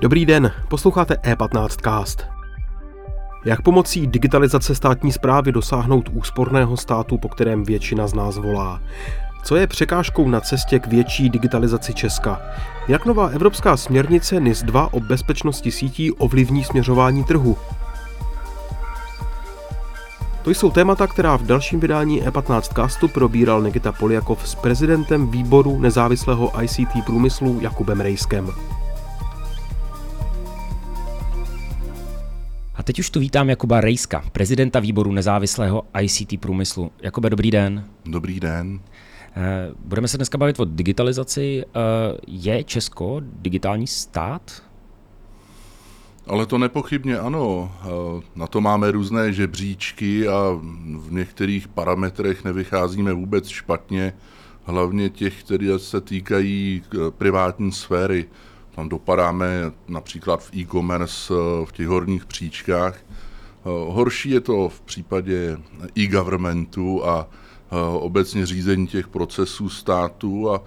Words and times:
Dobrý 0.00 0.26
den, 0.26 0.52
posloucháte 0.68 1.14
E15 1.14 1.68
Cast. 1.68 2.26
Jak 3.44 3.62
pomocí 3.62 4.06
digitalizace 4.06 4.74
státní 4.74 5.12
zprávy 5.12 5.52
dosáhnout 5.52 6.08
úsporného 6.12 6.76
státu, 6.76 7.18
po 7.18 7.28
kterém 7.28 7.64
většina 7.64 8.06
z 8.06 8.14
nás 8.14 8.36
volá? 8.36 8.82
Co 9.44 9.56
je 9.56 9.66
překážkou 9.66 10.28
na 10.28 10.40
cestě 10.40 10.78
k 10.78 10.86
větší 10.86 11.30
digitalizaci 11.30 11.94
Česka? 11.94 12.40
Jak 12.88 13.06
nová 13.06 13.28
evropská 13.28 13.76
směrnice 13.76 14.40
NIS 14.40 14.62
2 14.62 14.94
o 14.94 15.00
bezpečnosti 15.00 15.70
sítí 15.70 16.12
ovlivní 16.12 16.64
směřování 16.64 17.24
trhu? 17.24 17.56
To 20.46 20.50
jsou 20.50 20.70
témata, 20.70 21.06
která 21.06 21.36
v 21.36 21.42
dalším 21.42 21.80
vydání 21.80 22.22
E15 22.22 22.60
castu 22.74 23.08
probíral 23.08 23.62
Nikita 23.62 23.92
Poliakov 23.92 24.48
s 24.48 24.54
prezidentem 24.54 25.30
výboru 25.30 25.80
nezávislého 25.80 26.62
ICT 26.62 27.04
průmyslu 27.06 27.60
Jakubem 27.60 28.00
Rejskem. 28.00 28.50
A 32.74 32.82
teď 32.82 32.98
už 32.98 33.10
tu 33.10 33.20
vítám 33.20 33.50
Jakuba 33.50 33.80
Rejska, 33.80 34.24
prezidenta 34.32 34.80
výboru 34.80 35.12
nezávislého 35.12 35.82
ICT 36.00 36.40
průmyslu. 36.40 36.90
Jakube, 37.02 37.30
dobrý 37.30 37.50
den. 37.50 37.84
Dobrý 38.04 38.40
den. 38.40 38.80
Eh, 39.36 39.72
budeme 39.84 40.08
se 40.08 40.16
dneska 40.16 40.38
bavit 40.38 40.60
o 40.60 40.64
digitalizaci. 40.64 41.64
Eh, 41.66 41.70
je 42.26 42.64
Česko 42.64 43.20
digitální 43.22 43.86
stát? 43.86 44.62
Ale 46.26 46.46
to 46.46 46.58
nepochybně 46.58 47.18
ano. 47.18 47.72
Na 48.36 48.46
to 48.46 48.60
máme 48.60 48.90
různé 48.90 49.32
žebříčky 49.32 50.28
a 50.28 50.60
v 50.96 51.12
některých 51.12 51.68
parametrech 51.68 52.44
nevycházíme 52.44 53.12
vůbec 53.12 53.48
špatně, 53.48 54.12
hlavně 54.64 55.10
těch, 55.10 55.44
které 55.44 55.78
se 55.78 56.00
týkají 56.00 56.82
privátní 57.10 57.72
sféry. 57.72 58.24
Tam 58.74 58.88
dopadáme 58.88 59.72
například 59.88 60.42
v 60.42 60.56
e-commerce 60.56 61.34
v 61.64 61.72
těch 61.72 61.88
horních 61.88 62.26
příčkách. 62.26 62.98
Horší 63.88 64.30
je 64.30 64.40
to 64.40 64.68
v 64.68 64.80
případě 64.80 65.58
e-governmentu 65.98 67.06
a 67.06 67.28
obecně 67.92 68.46
řízení 68.46 68.86
těch 68.86 69.08
procesů 69.08 69.68
státu 69.68 70.50
a 70.50 70.62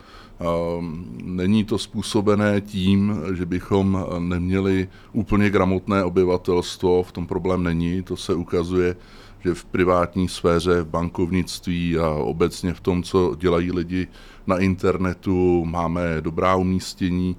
není 1.24 1.64
to 1.66 1.78
způsobené 1.78 2.62
tím, 2.62 3.22
že 3.34 3.46
bychom 3.46 4.06
neměli 4.20 4.88
úplně 5.14 5.50
gramotné 5.50 6.04
obyvatelstvo, 6.04 7.04
v 7.04 7.12
tom 7.12 7.28
problém 7.28 7.64
není, 7.64 8.04
to 8.04 8.18
se 8.18 8.34
ukazuje, 8.34 8.96
že 9.40 9.54
v 9.54 9.66
privátní 9.66 10.28
sféře, 10.28 10.82
v 10.82 10.88
bankovnictví 10.88 11.98
a 11.98 12.10
obecně 12.10 12.74
v 12.74 12.80
tom, 12.80 13.04
co 13.04 13.36
dělají 13.40 13.72
lidi 13.72 14.08
na 14.48 14.58
internetu, 14.58 15.66
máme 15.66 16.02
dobrá 16.22 16.56
umístění. 16.56 17.36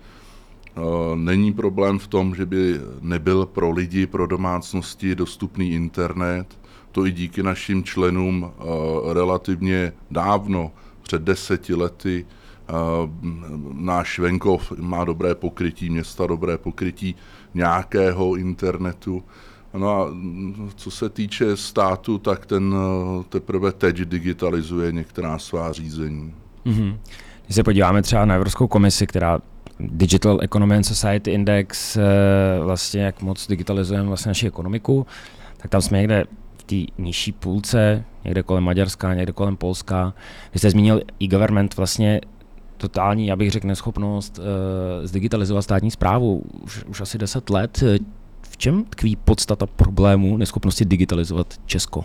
Není 1.14 1.52
problém 1.52 1.98
v 1.98 2.06
tom, 2.06 2.34
že 2.34 2.46
by 2.46 2.80
nebyl 3.00 3.46
pro 3.46 3.70
lidi, 3.70 4.06
pro 4.06 4.26
domácnosti 4.26 5.14
dostupný 5.14 5.72
internet 5.72 6.60
to 6.92 7.06
i 7.06 7.12
díky 7.12 7.42
našim 7.42 7.84
členům 7.84 8.50
eh, 8.50 8.64
relativně 9.14 9.92
dávno, 10.10 10.72
před 11.02 11.22
deseti 11.22 11.74
lety, 11.74 12.26
eh, 12.28 12.39
náš 13.72 14.18
venkov 14.18 14.72
má 14.78 15.04
dobré 15.04 15.34
pokrytí, 15.34 15.90
města 15.90 16.26
dobré 16.26 16.58
pokrytí 16.58 17.14
nějakého 17.54 18.36
internetu. 18.36 19.22
No 19.74 19.90
a 19.90 20.08
co 20.74 20.90
se 20.90 21.08
týče 21.08 21.56
státu, 21.56 22.18
tak 22.18 22.46
ten 22.46 22.74
eh, 22.74 23.24
teprve 23.28 23.72
teď 23.72 23.96
digitalizuje 23.96 24.92
některá 24.92 25.38
svá 25.38 25.72
řízení. 25.72 26.34
Mm-hmm. 26.66 26.98
Když 27.44 27.54
se 27.54 27.62
podíváme 27.62 28.02
třeba 28.02 28.24
na 28.24 28.34
Evropskou 28.34 28.66
komisi, 28.66 29.06
která 29.06 29.38
Digital 29.80 30.38
Economy 30.42 30.76
and 30.76 30.84
Society 30.84 31.30
Index, 31.30 31.98
vlastně 32.62 33.02
jak 33.02 33.22
moc 33.22 33.46
digitalizujeme 33.46 34.08
vlastně 34.08 34.30
naši 34.30 34.46
ekonomiku, 34.46 35.06
tak 35.56 35.70
tam 35.70 35.80
jsme 35.82 35.98
někde 35.98 36.24
té 36.70 36.76
nižší 36.98 37.32
půlce, 37.32 38.04
někde 38.24 38.42
kolem 38.42 38.64
Maďarska, 38.64 39.14
někde 39.14 39.32
kolem 39.32 39.56
Polska. 39.56 40.14
Vy 40.52 40.58
jste 40.58 40.70
zmínil 40.70 41.02
e-government, 41.22 41.76
vlastně 41.76 42.20
totální, 42.80 43.26
já 43.26 43.36
bych 43.36 43.50
řekl, 43.50 43.66
neschopnost 43.66 44.38
uh, 44.38 44.44
zdigitalizovat 45.06 45.64
státní 45.64 45.90
zprávu 45.90 46.42
už, 46.62 46.84
už 46.84 47.00
asi 47.00 47.18
10 47.18 47.50
let. 47.50 47.84
V 48.42 48.56
čem 48.56 48.84
tkví 48.84 49.16
podstata 49.16 49.66
problému 49.66 50.36
neschopnosti 50.36 50.84
digitalizovat 50.84 51.54
Česko? 51.66 52.04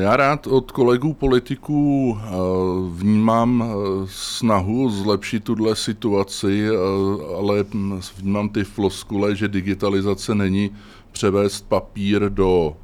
Já 0.00 0.16
rád 0.16 0.46
od 0.46 0.72
kolegů 0.72 1.12
politiků 1.12 2.16
eh, 2.18 2.28
vnímám 2.90 3.64
eh, 3.64 3.74
snahu 4.10 4.90
zlepšit 4.90 5.44
tuhle 5.44 5.76
situaci, 5.76 6.68
ale 7.38 7.64
vnímám 8.18 8.48
ty 8.48 8.64
floskule, 8.64 9.36
že 9.36 9.48
digitalizace 9.48 10.34
není 10.34 10.70
převést 11.12 11.68
papír 11.68 12.30
do 12.30 12.76
eh, 12.76 12.83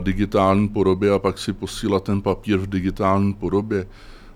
digitální 0.00 0.68
podoby 0.68 1.10
a 1.10 1.18
pak 1.18 1.38
si 1.38 1.52
posílat 1.52 2.04
ten 2.04 2.22
papír 2.22 2.56
v 2.58 2.66
digitální 2.66 3.34
podobě. 3.34 3.86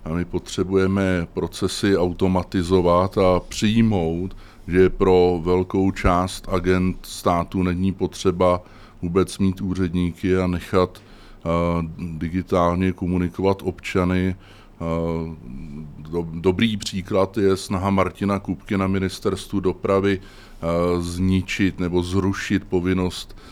A 0.05 0.09
my 0.09 0.25
potřebujeme 0.25 1.27
procesy 1.35 1.97
automatizovat 1.97 3.19
a 3.19 3.41
přijmout, 3.41 4.37
že 4.69 4.91
pro 4.91 5.41
velkou 5.43 5.91
část 5.91 6.49
agent 6.49 6.99
státu 7.03 7.63
není 7.63 7.93
potřeba 7.93 8.63
vůbec 9.03 9.39
mít 9.39 9.61
úředníky 9.61 10.37
a 10.37 10.47
nechat 10.47 11.03
uh, 11.45 12.09
digitálně 12.19 12.93
komunikovat 12.93 13.63
občany. 13.63 14.37
Uh, 14.81 16.25
dobrý 16.41 16.77
příklad 16.77 17.39
je 17.39 17.57
snaha 17.57 17.91
Martina 17.91 18.39
Kupky 18.39 18.77
na 18.77 18.87
ministerstvu 18.87 19.61
dopravy 19.61 20.21
Eh, 20.63 21.03
zničit 21.03 21.81
nebo 21.81 22.03
zrušit 22.03 22.65
povinnost 22.65 23.37
eh, 23.37 23.43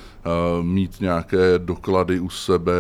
mít 0.63 1.01
nějaké 1.01 1.59
doklady 1.59 2.21
u 2.21 2.29
sebe, 2.29 2.73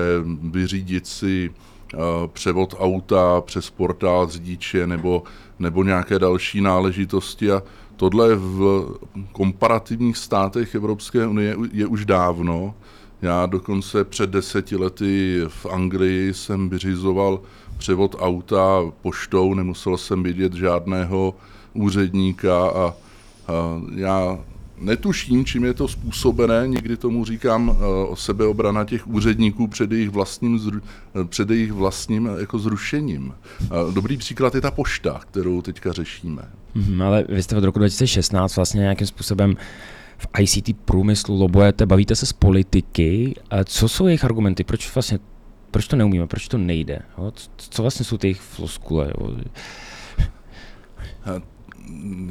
vyřídit 0.42 1.06
si 1.06 1.50
eh, 1.50 1.98
převod 2.32 2.74
auta 2.78 3.40
přes 3.40 3.70
portál 3.70 4.28
řidiče 4.28 4.86
nebo, 4.86 5.22
nebo 5.58 5.84
nějaké 5.84 6.18
další 6.18 6.60
náležitosti. 6.60 7.52
A 7.52 7.62
tohle 7.96 8.34
v 8.34 8.86
komparativních 9.32 10.16
státech 10.16 10.74
Evropské 10.74 11.26
unie 11.26 11.56
je 11.72 11.86
už 11.86 12.04
dávno. 12.04 12.74
Já 13.22 13.46
dokonce 13.46 14.04
před 14.04 14.30
deseti 14.30 14.76
lety 14.76 15.40
v 15.48 15.66
Anglii 15.66 16.34
jsem 16.34 16.68
vyřizoval 16.68 17.40
převod 17.78 18.16
auta 18.18 18.82
poštou, 19.02 19.54
nemusel 19.54 19.96
jsem 19.96 20.22
vidět 20.22 20.52
žádného 20.52 21.34
úředníka 21.74 22.70
a 22.70 22.94
já 23.94 24.38
netuším, 24.80 25.44
čím 25.44 25.64
je 25.64 25.74
to 25.74 25.88
způsobené, 25.88 26.68
někdy 26.68 26.96
tomu 26.96 27.24
říkám 27.24 27.76
eh, 27.76 27.84
o 27.84 28.16
sebeobrana 28.16 28.84
těch 28.84 29.08
úředníků 29.08 29.66
před 29.66 29.92
jejich 29.92 30.10
vlastním, 30.10 30.80
eh, 31.20 31.24
před 31.24 31.50
jejich 31.50 31.72
vlastním 31.72 32.26
eh, 32.28 32.40
jako 32.40 32.58
zrušením. 32.58 33.34
Dobrý 33.94 34.16
příklad 34.16 34.54
je 34.54 34.60
ta 34.60 34.70
pošta, 34.70 35.20
kterou 35.30 35.62
teďka 35.62 35.92
řešíme. 35.92 36.42
Hmm, 36.74 37.02
ale 37.02 37.24
vy 37.28 37.42
jste 37.42 37.56
od 37.56 37.64
roku 37.64 37.78
2016 37.78 38.56
vlastně 38.56 38.80
nějakým 38.80 39.06
způsobem 39.06 39.56
v 40.18 40.26
ICT 40.40 40.76
průmyslu 40.84 41.40
lobujete, 41.40 41.86
bavíte 41.86 42.16
se 42.16 42.26
s 42.26 42.32
politiky. 42.32 43.34
Co 43.64 43.88
jsou 43.88 44.06
jejich 44.06 44.24
argumenty? 44.24 44.64
Proč 44.64 44.94
vlastně 44.94 45.18
proč 45.70 45.88
to 45.88 45.96
neumíme, 45.96 46.26
proč 46.26 46.48
to 46.48 46.58
nejde? 46.58 46.98
Co 47.56 47.82
vlastně 47.82 48.04
jsou 48.04 48.16
ty 48.16 48.26
jejich 48.26 48.40
floskule? 48.40 49.12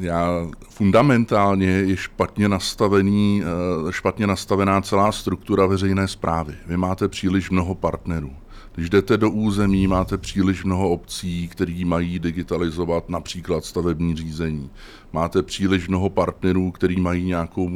Já 0.00 0.48
fundamentálně 0.68 1.66
je 1.66 1.96
špatně, 1.96 2.48
nastavený, 2.48 3.42
eh, 3.42 3.92
špatně 3.92 4.26
nastavená 4.26 4.80
celá 4.80 5.12
struktura 5.12 5.66
veřejné 5.66 6.08
zprávy. 6.08 6.54
Vy 6.66 6.76
máte 6.76 7.08
příliš 7.08 7.50
mnoho 7.50 7.74
partnerů. 7.74 8.30
Když 8.74 8.90
jdete 8.90 9.16
do 9.16 9.30
území, 9.30 9.86
máte 9.86 10.18
příliš 10.18 10.64
mnoho 10.64 10.90
obcí, 10.90 11.48
které 11.48 11.82
mají 11.84 12.18
digitalizovat 12.18 13.08
například 13.08 13.64
stavební 13.64 14.16
řízení. 14.16 14.70
Máte 15.12 15.42
příliš 15.42 15.88
mnoho 15.88 16.10
partnerů, 16.10 16.70
který 16.70 17.00
mají 17.00 17.24
nějakou, 17.24 17.70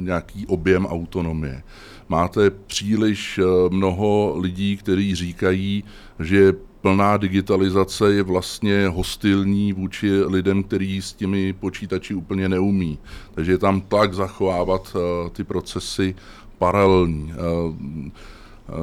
nějaký 0.00 0.46
objem 0.46 0.86
autonomie. 0.86 1.62
Máte 2.08 2.50
příliš 2.50 3.38
eh, 3.38 3.44
mnoho 3.70 4.34
lidí, 4.38 4.76
kteří 4.76 5.14
říkají, 5.14 5.84
že 6.18 6.52
plná 6.86 7.16
digitalizace 7.16 8.12
je 8.12 8.22
vlastně 8.22 8.88
hostilní 8.88 9.72
vůči 9.72 10.22
lidem, 10.22 10.62
kteří 10.62 11.02
s 11.02 11.12
těmi 11.12 11.52
počítači 11.52 12.14
úplně 12.14 12.48
neumí. 12.48 12.98
Takže 13.34 13.52
je 13.52 13.58
tam 13.58 13.80
tlak 13.80 14.14
zachovávat 14.14 14.96
uh, 14.96 15.30
ty 15.30 15.44
procesy 15.44 16.14
paralelní. 16.58 17.32
Uh, 17.32 17.74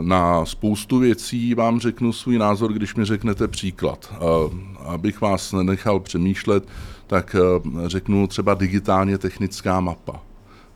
na 0.02 0.46
spoustu 0.46 1.00
věcí 1.00 1.56
vám 1.56 1.80
řeknu 1.80 2.14
svůj 2.14 2.38
názor, 2.38 2.74
když 2.74 2.96
mi 2.96 3.06
řeknete 3.06 3.48
příklad. 3.48 4.14
Abych 4.80 5.22
vás 5.22 5.52
nenechal 5.52 6.00
přemýšlet, 6.00 6.68
tak 7.08 7.36
řeknu 7.86 8.28
třeba 8.28 8.54
digitálně 8.54 9.18
technická 9.18 9.80
mapa. 9.80 10.22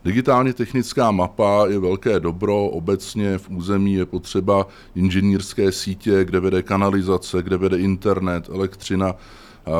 Digitálně 0.08 0.52
technická 0.52 1.10
mapa 1.10 1.66
je 1.66 1.78
velké 1.78 2.20
dobro, 2.20 2.64
obecně 2.64 3.38
v 3.38 3.50
území 3.50 3.94
je 3.94 4.06
potřeba 4.06 4.66
inženýrské 4.94 5.72
sítě, 5.72 6.24
kde 6.24 6.40
vede 6.40 6.62
kanalizace, 6.62 7.42
kde 7.42 7.56
vede 7.56 7.78
internet, 7.78 8.48
elektřina, 8.48 9.14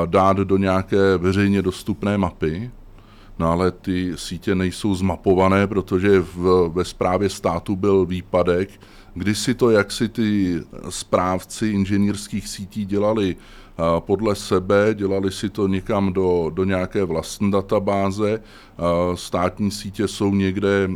dát 0.07 0.37
do 0.37 0.57
nějaké 0.57 1.17
veřejně 1.19 1.63
dostupné 1.63 2.19
mapy. 2.19 2.71
No 3.39 3.51
ale 3.51 3.71
ty 3.71 4.13
sítě 4.15 4.55
nejsou 4.55 4.95
zmapované, 4.95 5.67
protože 5.67 6.21
v, 6.21 6.71
ve 6.75 6.85
správě 6.85 7.29
státu 7.29 7.77
byl 7.77 8.07
výpadek, 8.07 8.71
kdy 9.15 9.35
si 9.35 9.55
to, 9.55 9.71
jak 9.71 9.93
si 9.93 10.09
ty 10.09 10.61
správci 10.89 11.69
inženýrských 11.69 12.49
sítí 12.49 12.85
dělali 12.85 13.37
podle 13.99 14.35
sebe, 14.35 14.95
dělali 14.95 15.31
si 15.31 15.51
to 15.51 15.69
někam 15.69 16.13
do, 16.13 16.51
do 16.55 16.65
nějaké 16.65 17.05
vlastní 17.05 17.51
databáze. 17.51 18.43
Státní 19.15 19.71
sítě 19.71 20.09
jsou 20.09 20.35
někde 20.35 20.91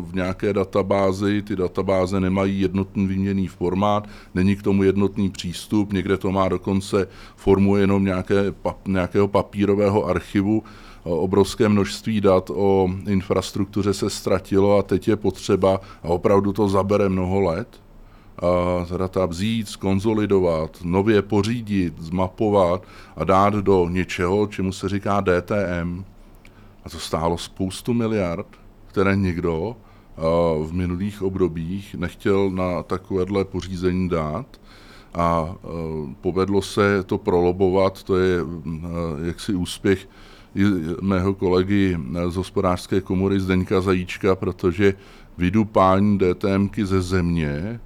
v 0.00 0.14
nějaké 0.14 0.52
databázi, 0.52 1.42
ty 1.42 1.56
databáze 1.56 2.20
nemají 2.20 2.60
jednotný 2.60 3.06
výměný 3.06 3.48
formát, 3.48 4.08
není 4.34 4.56
k 4.56 4.62
tomu 4.62 4.82
jednotný 4.82 5.30
přístup, 5.30 5.92
někde 5.92 6.16
to 6.16 6.32
má 6.32 6.48
dokonce 6.48 7.08
formu 7.36 7.76
jenom 7.76 8.04
nějaké, 8.04 8.54
nějakého 8.86 9.28
papírového 9.28 10.04
archivu, 10.04 10.62
obrovské 11.02 11.68
množství 11.68 12.20
dat 12.20 12.50
o 12.54 12.90
infrastruktuře 13.08 13.94
se 13.94 14.10
ztratilo 14.10 14.78
a 14.78 14.82
teď 14.82 15.08
je 15.08 15.16
potřeba, 15.16 15.80
a 16.02 16.08
opravdu 16.08 16.52
to 16.52 16.68
zabere 16.68 17.08
mnoho 17.08 17.40
let, 17.40 17.83
a 18.42 18.96
data 18.96 19.26
vzít, 19.26 19.68
skonzolidovat, 19.68 20.78
nově 20.84 21.22
pořídit, 21.22 21.94
zmapovat 21.98 22.82
a 23.16 23.24
dát 23.24 23.54
do 23.54 23.88
něčeho, 23.88 24.46
čemu 24.46 24.72
se 24.72 24.88
říká 24.88 25.20
DTM. 25.20 26.04
A 26.84 26.90
to 26.90 26.98
stálo 26.98 27.38
spoustu 27.38 27.94
miliard, 27.94 28.46
které 28.86 29.16
někdo 29.16 29.76
v 30.66 30.68
minulých 30.72 31.22
obdobích 31.22 31.94
nechtěl 31.94 32.50
na 32.50 32.82
takovéhle 32.82 33.44
pořízení 33.44 34.08
dát 34.08 34.60
a 35.14 35.54
povedlo 36.20 36.62
se 36.62 37.02
to 37.02 37.18
prolobovat, 37.18 38.02
to 38.02 38.16
je 38.16 38.38
jaksi 39.26 39.54
úspěch 39.54 40.08
mého 41.00 41.34
kolegy 41.34 41.98
z 42.28 42.36
hospodářské 42.36 43.00
komory 43.00 43.40
Zdeňka 43.40 43.80
Zajíčka, 43.80 44.36
protože 44.36 44.94
vydupání 45.38 46.18
DTMky 46.18 46.86
ze 46.86 47.02
země 47.02 47.80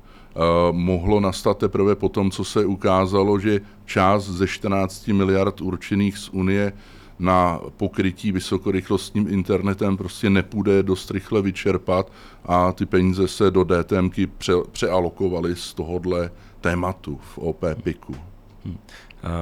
mohlo 0.73 1.21
nastat 1.21 1.59
teprve 1.59 1.95
po 1.95 2.09
tom, 2.09 2.31
co 2.31 2.45
se 2.45 2.67
ukázalo, 2.67 3.39
že 3.39 3.61
část 3.85 4.25
ze 4.25 4.47
14 4.47 5.09
miliard 5.09 5.61
určených 5.61 6.19
z 6.19 6.29
Unie 6.29 6.73
na 7.19 7.61
pokrytí 7.77 8.33
vysokorychlostním 8.33 9.29
internetem 9.29 9.97
prostě 9.97 10.31
nepůjde 10.31 10.83
dost 10.83 11.11
rychle 11.11 11.43
vyčerpat 11.43 12.13
a 12.45 12.73
ty 12.73 12.87
peníze 12.87 13.29
se 13.29 13.51
do 13.51 13.65
DTMky 13.65 14.27
pře- 14.27 14.65
přealokovaly 14.73 15.57
z 15.57 15.75
tohohle 15.75 16.31
tématu 16.61 17.21
v 17.23 17.39
OP 17.39 17.65
PIKu. 17.83 18.15
Hmm. 18.65 18.79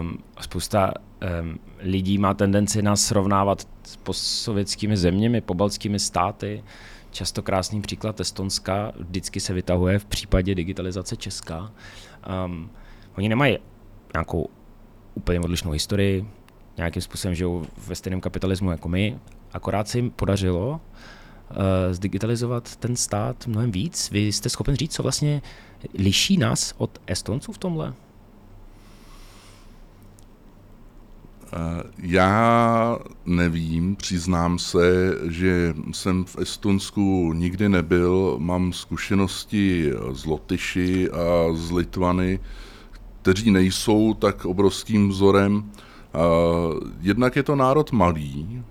Um, 0.00 0.18
spousta 0.40 0.92
um, 1.42 1.58
lidí 1.78 2.18
má 2.18 2.34
tendenci 2.34 2.82
nás 2.82 3.04
srovnávat 3.04 3.68
s 3.82 3.96
postsovětskými 3.96 4.96
zeměmi, 4.96 5.40
pobaltskými 5.40 5.98
státy. 5.98 6.64
Často 7.16 7.42
krásný 7.42 7.80
příklad 7.80 8.20
Estonska 8.20 8.92
vždycky 8.98 9.40
se 9.40 9.54
vytahuje 9.54 9.98
v 9.98 10.04
případě 10.04 10.54
digitalizace 10.54 11.16
Česka. 11.16 11.72
Um, 12.44 12.70
oni 13.18 13.28
nemají 13.28 13.58
nějakou 14.14 14.48
úplně 15.14 15.40
odlišnou 15.40 15.70
historii, 15.70 16.26
nějakým 16.76 17.02
způsobem 17.02 17.34
žijou 17.34 17.66
ve 17.86 17.94
stejném 17.94 18.20
kapitalismu 18.20 18.70
jako 18.70 18.88
my, 18.88 19.18
akorát 19.52 19.88
se 19.88 19.98
jim 19.98 20.10
podařilo 20.10 20.70
uh, 20.70 21.56
zdigitalizovat 21.90 22.76
ten 22.76 22.96
stát 22.96 23.46
mnohem 23.46 23.70
víc. 23.70 24.10
Vy 24.10 24.20
jste 24.32 24.48
schopen 24.48 24.76
říct, 24.76 24.94
co 24.94 25.02
vlastně 25.02 25.42
liší 25.94 26.36
nás 26.36 26.74
od 26.78 27.00
Estonců 27.06 27.52
v 27.52 27.58
tomhle? 27.58 27.94
Já 31.98 32.98
nevím, 33.26 33.96
přiznám 33.96 34.58
se, 34.58 35.14
že 35.28 35.74
jsem 35.92 36.24
v 36.24 36.38
Estonsku 36.38 37.32
nikdy 37.32 37.68
nebyl. 37.68 38.36
Mám 38.38 38.72
zkušenosti 38.72 39.92
z 40.12 40.24
Lotyši 40.24 41.10
a 41.10 41.52
z 41.52 41.70
Litvany, 41.70 42.40
kteří 43.22 43.50
nejsou 43.50 44.14
tak 44.14 44.44
obrovským 44.44 45.08
vzorem. 45.08 45.70
Jednak 47.00 47.36
je 47.36 47.42
to 47.42 47.56
národ 47.56 47.92
malý, 47.92 48.62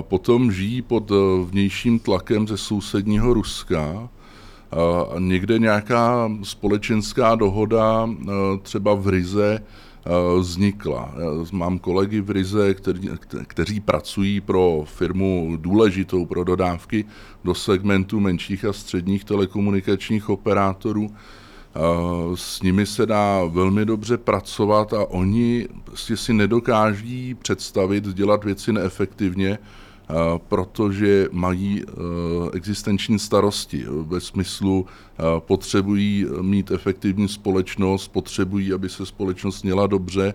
potom 0.00 0.52
žijí 0.52 0.82
pod 0.82 1.12
vnějším 1.44 1.98
tlakem 1.98 2.48
ze 2.48 2.56
sousedního 2.56 3.34
Ruska. 3.34 4.08
A 4.72 5.18
někde 5.18 5.58
nějaká 5.58 6.30
společenská 6.42 7.34
dohoda, 7.34 8.08
třeba 8.62 8.94
v 8.94 9.08
Rize, 9.08 9.60
Eh, 10.08 10.38
vznikla. 10.40 11.14
Mám 11.52 11.78
kolegy 11.78 12.20
v 12.20 12.30
Rize, 12.30 12.74
kteří, 12.74 13.10
kteří 13.46 13.80
pracují 13.80 14.40
pro 14.40 14.84
firmu 14.86 15.56
důležitou 15.60 16.26
pro 16.26 16.44
dodávky 16.44 17.04
do 17.44 17.54
segmentu 17.54 18.20
menších 18.20 18.64
a 18.64 18.72
středních 18.72 19.24
telekomunikačních 19.24 20.28
operátorů. 20.28 21.10
Eh, 21.10 21.80
s 22.34 22.62
nimi 22.62 22.86
se 22.86 23.06
dá 23.06 23.44
velmi 23.44 23.84
dobře 23.84 24.16
pracovat 24.16 24.92
a 24.92 25.04
oni 25.10 25.68
prostě 25.84 26.16
si 26.16 26.32
nedokáží 26.32 27.34
představit 27.34 28.04
dělat 28.04 28.44
věci 28.44 28.72
neefektivně, 28.72 29.58
protože 30.48 31.28
mají 31.32 31.82
e, 31.82 31.86
existenční 32.56 33.18
starosti 33.18 33.86
ve 33.88 34.20
smyslu 34.20 34.86
potřebují 35.38 36.26
mít 36.40 36.70
efektivní 36.70 37.28
společnost, 37.28 38.08
potřebují, 38.08 38.72
aby 38.72 38.88
se 38.88 39.06
společnost 39.06 39.62
měla 39.62 39.86
dobře. 39.86 40.34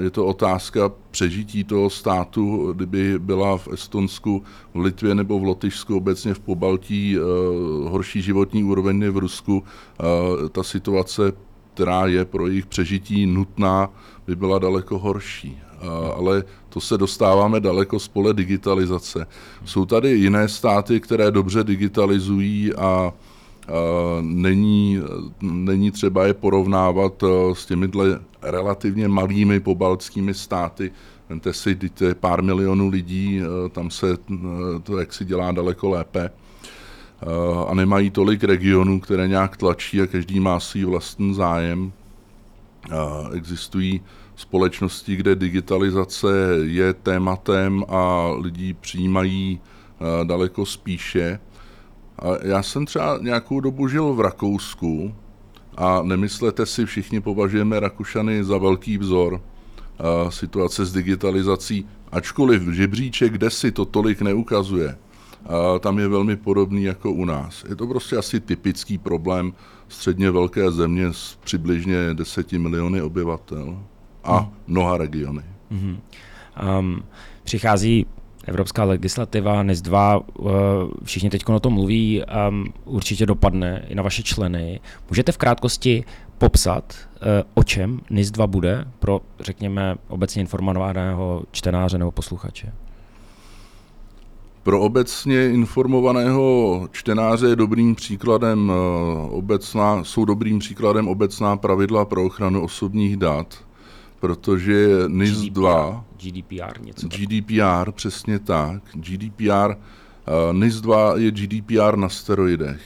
Je 0.00 0.10
to 0.10 0.26
otázka 0.26 0.92
přežití 1.10 1.64
toho 1.64 1.90
státu, 1.90 2.72
kdyby 2.72 3.18
byla 3.18 3.56
v 3.56 3.68
Estonsku, 3.68 4.42
v 4.74 4.80
Litvě 4.80 5.14
nebo 5.14 5.38
v 5.38 5.44
Lotyšsku, 5.44 5.96
obecně 5.96 6.34
v 6.34 6.40
Pobaltí 6.40 7.16
horší 7.84 8.22
životní 8.22 8.64
úroveň 8.64 9.08
v 9.08 9.18
Rusku. 9.18 9.62
Ta 10.52 10.62
situace, 10.62 11.32
která 11.74 12.06
je 12.06 12.24
pro 12.24 12.46
jejich 12.46 12.66
přežití 12.66 13.26
nutná, 13.26 13.90
by 14.26 14.36
byla 14.36 14.58
daleko 14.58 14.98
horší 14.98 15.58
ale 16.16 16.44
to 16.68 16.80
se 16.80 16.98
dostáváme 16.98 17.60
daleko 17.60 17.98
z 17.98 18.08
pole 18.08 18.34
digitalizace. 18.34 19.26
Jsou 19.64 19.84
tady 19.86 20.10
jiné 20.10 20.48
státy, 20.48 21.00
které 21.00 21.30
dobře 21.30 21.64
digitalizují 21.64 22.74
a 22.74 23.12
není, 24.20 25.00
není 25.42 25.90
třeba 25.90 26.26
je 26.26 26.34
porovnávat 26.34 27.24
s 27.52 27.66
těmihle 27.66 28.20
relativně 28.42 29.08
malými 29.08 29.60
pobaltskými 29.60 30.34
státy. 30.34 30.90
Vemte 31.28 31.52
si, 31.52 31.74
to 31.74 32.04
je 32.04 32.14
pár 32.14 32.42
milionů 32.42 32.88
lidí, 32.88 33.40
tam 33.72 33.90
se 33.90 34.06
to 34.82 34.98
jaksi 34.98 35.24
dělá 35.24 35.52
daleko 35.52 35.88
lépe 35.88 36.30
a 37.68 37.74
nemají 37.74 38.10
tolik 38.10 38.44
regionů, 38.44 39.00
které 39.00 39.28
nějak 39.28 39.56
tlačí 39.56 40.00
a 40.00 40.06
každý 40.06 40.40
má 40.40 40.60
svůj 40.60 40.84
vlastní 40.84 41.34
zájem. 41.34 41.92
Existují 43.32 44.00
společnosti, 44.36 45.16
kde 45.16 45.34
digitalizace 45.34 46.28
je 46.62 46.92
tématem 46.92 47.84
a 47.88 48.30
lidi 48.40 48.74
přijímají 48.74 49.60
eh, 49.60 50.24
daleko 50.24 50.66
spíše. 50.66 51.38
Já 52.42 52.62
jsem 52.62 52.86
třeba 52.86 53.18
nějakou 53.22 53.60
dobu 53.60 53.88
žil 53.88 54.14
v 54.14 54.20
Rakousku 54.20 55.14
a 55.76 56.02
nemyslete 56.02 56.66
si, 56.66 56.86
všichni 56.86 57.20
považujeme 57.20 57.80
Rakušany 57.80 58.44
za 58.44 58.58
velký 58.58 58.98
vzor 58.98 59.40
eh, 59.40 60.30
situace 60.30 60.84
s 60.84 60.92
digitalizací, 60.92 61.88
ačkoliv 62.12 62.62
žebříček 62.62 63.32
kde 63.32 63.50
si 63.50 63.72
to 63.72 63.84
tolik 63.84 64.22
neukazuje, 64.22 64.98
tam 65.80 65.98
je 65.98 66.08
velmi 66.08 66.36
podobný 66.36 66.82
jako 66.82 67.12
u 67.12 67.24
nás. 67.24 67.64
Je 67.68 67.76
to 67.76 67.86
prostě 67.86 68.16
asi 68.16 68.40
typický 68.40 68.98
problém 68.98 69.52
středně 69.88 70.30
velké 70.30 70.70
země 70.70 71.12
s 71.12 71.38
přibližně 71.44 72.14
10 72.14 72.52
miliony 72.52 73.02
obyvatel 73.02 73.78
a 74.24 74.50
mnoha 74.66 74.96
regiony. 74.96 75.42
Mm-hmm. 75.72 75.96
Um, 76.78 77.02
přichází 77.44 78.06
evropská 78.46 78.84
legislativa, 78.84 79.62
NIS 79.62 79.82
2, 79.82 80.18
uh, 80.18 80.50
všichni 81.04 81.30
teď 81.30 81.48
o 81.48 81.60
tom 81.60 81.72
mluví, 81.72 82.22
um, 82.48 82.64
určitě 82.84 83.26
dopadne 83.26 83.84
i 83.88 83.94
na 83.94 84.02
vaše 84.02 84.22
členy. 84.22 84.80
Můžete 85.10 85.32
v 85.32 85.38
krátkosti 85.38 86.04
popsat, 86.38 86.94
uh, 86.94 87.26
o 87.54 87.62
čem 87.62 88.00
NIS 88.10 88.30
2 88.30 88.46
bude 88.46 88.84
pro, 88.98 89.20
řekněme, 89.40 89.96
obecně 90.08 90.40
informovaného 90.40 91.42
čtenáře 91.52 91.98
nebo 91.98 92.10
posluchače? 92.10 92.72
Pro 94.62 94.80
obecně 94.80 95.50
informovaného 95.50 96.88
čtenáře 96.92 97.46
je 97.46 97.56
dobrým 97.56 97.94
příkladem 97.94 98.68
uh, 98.68 99.34
obecná, 99.34 100.04
jsou 100.04 100.24
dobrým 100.24 100.58
příkladem 100.58 101.08
obecná 101.08 101.56
pravidla 101.56 102.04
pro 102.04 102.24
ochranu 102.24 102.62
osobních 102.62 103.16
dat, 103.16 103.64
protože 104.24 105.04
NIS 105.08 105.42
GDPR, 105.42 105.52
2, 105.52 106.04
GDPR, 106.22 106.80
něco 106.80 107.08
GDPR, 107.08 107.92
přesně 107.92 108.38
tak, 108.38 108.82
GDPR 108.94 109.74
NIS 110.52 110.80
2 110.80 111.16
je 111.16 111.30
GDPR 111.30 111.96
na 111.96 112.08
steroidech. 112.08 112.80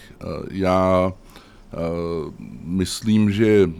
Já 0.50 1.12
myslím, 2.64 3.30
že 3.30 3.70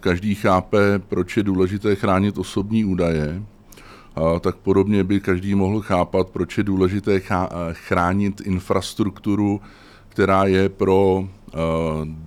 každý 0.00 0.34
chápe, 0.34 0.98
proč 0.98 1.36
je 1.36 1.42
důležité 1.42 1.94
chránit 1.94 2.38
osobní 2.38 2.84
údaje, 2.84 3.42
tak 4.40 4.56
podobně 4.56 5.04
by 5.04 5.20
každý 5.20 5.54
mohl 5.54 5.80
chápat, 5.80 6.28
proč 6.28 6.58
je 6.58 6.64
důležité 6.64 7.20
chránit 7.72 8.40
infrastrukturu, 8.40 9.60
která 10.08 10.44
je 10.44 10.68
pro 10.68 11.28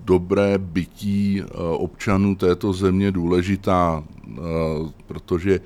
dobré 0.06 0.58
bytí 0.58 1.42
občanů 1.78 2.36
této 2.36 2.74
země 2.74 3.12
důležitá, 3.12 4.04
protože 5.08 5.60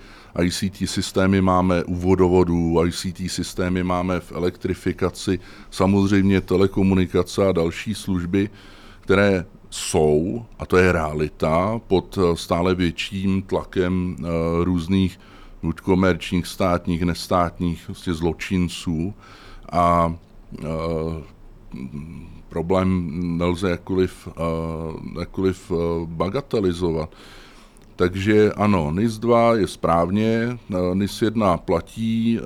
ICT 0.44 0.90
systémy 0.90 1.42
máme 1.42 1.84
u 1.84 1.96
vodovodů, 1.96 2.86
ICT 2.86 3.32
systémy 3.32 3.84
máme 3.84 4.20
v 4.20 4.32
elektrifikaci, 4.32 5.40
samozřejmě 5.72 6.42
telekomunikace 6.42 7.48
a 7.48 7.52
další 7.52 7.96
služby, 7.96 8.50
které 9.00 9.46
jsou, 9.70 10.46
a 10.60 10.66
to 10.66 10.78
je 10.78 10.92
realita, 10.92 11.82
pod 11.88 12.20
stále 12.34 12.76
větším 12.76 13.42
tlakem 13.42 14.18
různých 14.64 15.20
buď 15.62 15.82
komerčních, 15.82 16.48
státních, 16.48 17.02
nestátních 17.02 17.88
vlastně 17.88 18.14
zločinců. 18.14 19.14
A 19.72 20.16
problém 22.50 23.12
nelze 23.38 23.70
jakkoliv, 23.70 24.28
jakkoliv 25.20 25.72
bagatelizovat. 26.06 27.10
Takže 27.96 28.52
ano, 28.52 28.92
NIS 28.92 29.20
2 29.20 29.56
je 29.56 29.68
správně, 29.68 30.58
NIS 30.94 31.22
1 31.22 31.58
platí, 31.58 32.40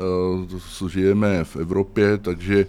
žijeme 0.89 1.43
v 1.43 1.55
Evropě, 1.55 2.17
takže 2.17 2.65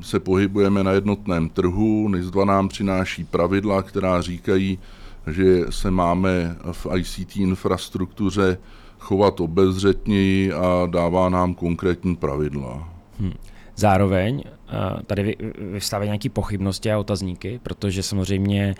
se 0.00 0.20
pohybujeme 0.20 0.84
na 0.84 0.92
jednotném 0.92 1.48
trhu. 1.48 2.08
NIS 2.08 2.30
2 2.30 2.44
nám 2.44 2.68
přináší 2.68 3.24
pravidla, 3.24 3.82
která 3.82 4.20
říkají, 4.22 4.78
že 5.26 5.64
se 5.70 5.90
máme 5.90 6.56
v 6.72 6.86
ICT 6.96 7.36
infrastruktuře 7.36 8.58
chovat 8.98 9.40
obezřetněji 9.40 10.52
a 10.52 10.86
dává 10.86 11.28
nám 11.28 11.54
konkrétní 11.54 12.16
pravidla. 12.16 12.88
Hmm. 13.20 13.32
Zároveň 13.80 14.42
tady 15.06 15.36
vyvstávají 15.72 16.08
nějaké 16.08 16.30
pochybnosti 16.30 16.92
a 16.92 16.98
otazníky, 16.98 17.60
protože 17.62 18.02
samozřejmě 18.02 18.74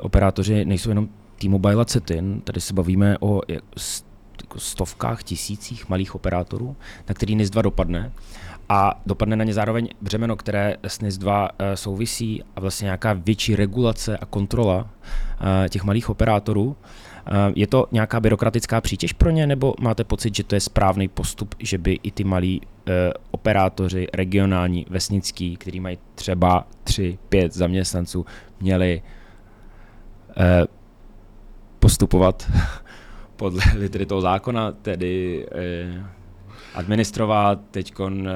operátoři 0.00 0.64
nejsou 0.64 0.88
jenom 0.88 1.08
T-Mobile 1.38 1.82
a 1.82 1.84
Cetin, 1.84 2.40
tady 2.40 2.60
se 2.60 2.74
bavíme 2.74 3.16
o 3.20 3.40
jako 3.48 4.58
stovkách, 4.58 5.22
tisících 5.22 5.88
malých 5.88 6.14
operátorů, 6.14 6.76
na 7.08 7.14
který 7.14 7.34
NIS 7.34 7.50
2 7.50 7.62
dopadne. 7.62 8.12
A 8.68 9.00
dopadne 9.06 9.36
na 9.36 9.44
ně 9.44 9.54
zároveň 9.54 9.88
břemeno, 10.00 10.36
které 10.36 10.76
s 10.82 11.00
NIS 11.00 11.18
2 11.18 11.48
eh, 11.58 11.76
souvisí 11.76 12.42
a 12.56 12.60
vlastně 12.60 12.84
nějaká 12.84 13.12
větší 13.12 13.56
regulace 13.56 14.16
a 14.16 14.26
kontrola 14.26 14.90
eh, 15.64 15.68
těch 15.68 15.84
malých 15.84 16.10
operátorů. 16.10 16.76
Eh, 17.30 17.52
je 17.56 17.66
to 17.66 17.86
nějaká 17.92 18.20
byrokratická 18.20 18.80
přítěž 18.80 19.12
pro 19.12 19.30
ně, 19.30 19.46
nebo 19.46 19.74
máte 19.80 20.04
pocit, 20.04 20.34
že 20.34 20.44
to 20.44 20.54
je 20.54 20.60
správný 20.60 21.08
postup, 21.08 21.54
že 21.58 21.78
by 21.78 21.98
i 22.02 22.10
ty 22.10 22.24
malí 22.24 22.60
operátoři 23.30 24.06
regionální, 24.14 24.86
vesnický, 24.90 25.56
kteří 25.56 25.80
mají 25.80 25.98
třeba 26.14 26.66
3-5 26.84 27.50
zaměstnanců, 27.50 28.26
měli 28.60 29.02
postupovat 31.78 32.50
podle 33.36 33.62
litery 33.76 34.06
toho 34.06 34.20
zákona, 34.20 34.72
tedy 34.72 35.46
eh, 35.52 36.04
administrovat, 36.74 37.60
teď 37.70 37.94
eh, 38.00 38.30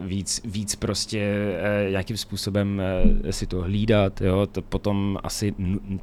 víc, 0.00 0.40
víc 0.44 0.74
prostě 0.74 1.18
eh, 1.20 1.90
nějakým 1.90 2.16
způsobem 2.16 2.82
eh, 3.24 3.32
si 3.32 3.46
to 3.46 3.62
hlídat, 3.62 4.20
jo, 4.20 4.46
to 4.52 4.62
potom 4.62 5.18
asi 5.22 5.54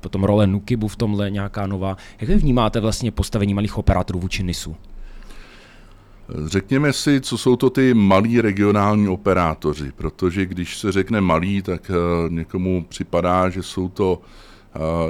potom 0.02 0.24
role 0.24 0.48
Nukibu 0.48 0.88
v 0.88 0.96
tomhle 0.96 1.32
nějaká 1.32 1.68
nová. 1.68 1.98
Jak 2.22 2.30
vy 2.30 2.36
vnímáte 2.36 2.80
vlastně 2.80 3.12
postavení 3.12 3.54
malých 3.54 3.78
operátorů 3.78 4.20
vůči 4.20 4.44
NISu? 4.44 4.76
Řekněme 6.46 6.94
si, 6.94 7.22
co 7.22 7.38
jsou 7.38 7.56
to 7.56 7.70
ty 7.70 7.94
malí 7.94 8.42
regionální 8.42 9.08
operátoři, 9.08 9.92
protože 9.92 10.46
když 10.46 10.78
se 10.78 10.92
řekne 10.92 11.22
malý, 11.22 11.62
tak 11.62 11.92
někomu 12.30 12.86
připadá, 12.90 13.50
že 13.50 13.64
jsou 13.64 13.90
to 13.90 14.22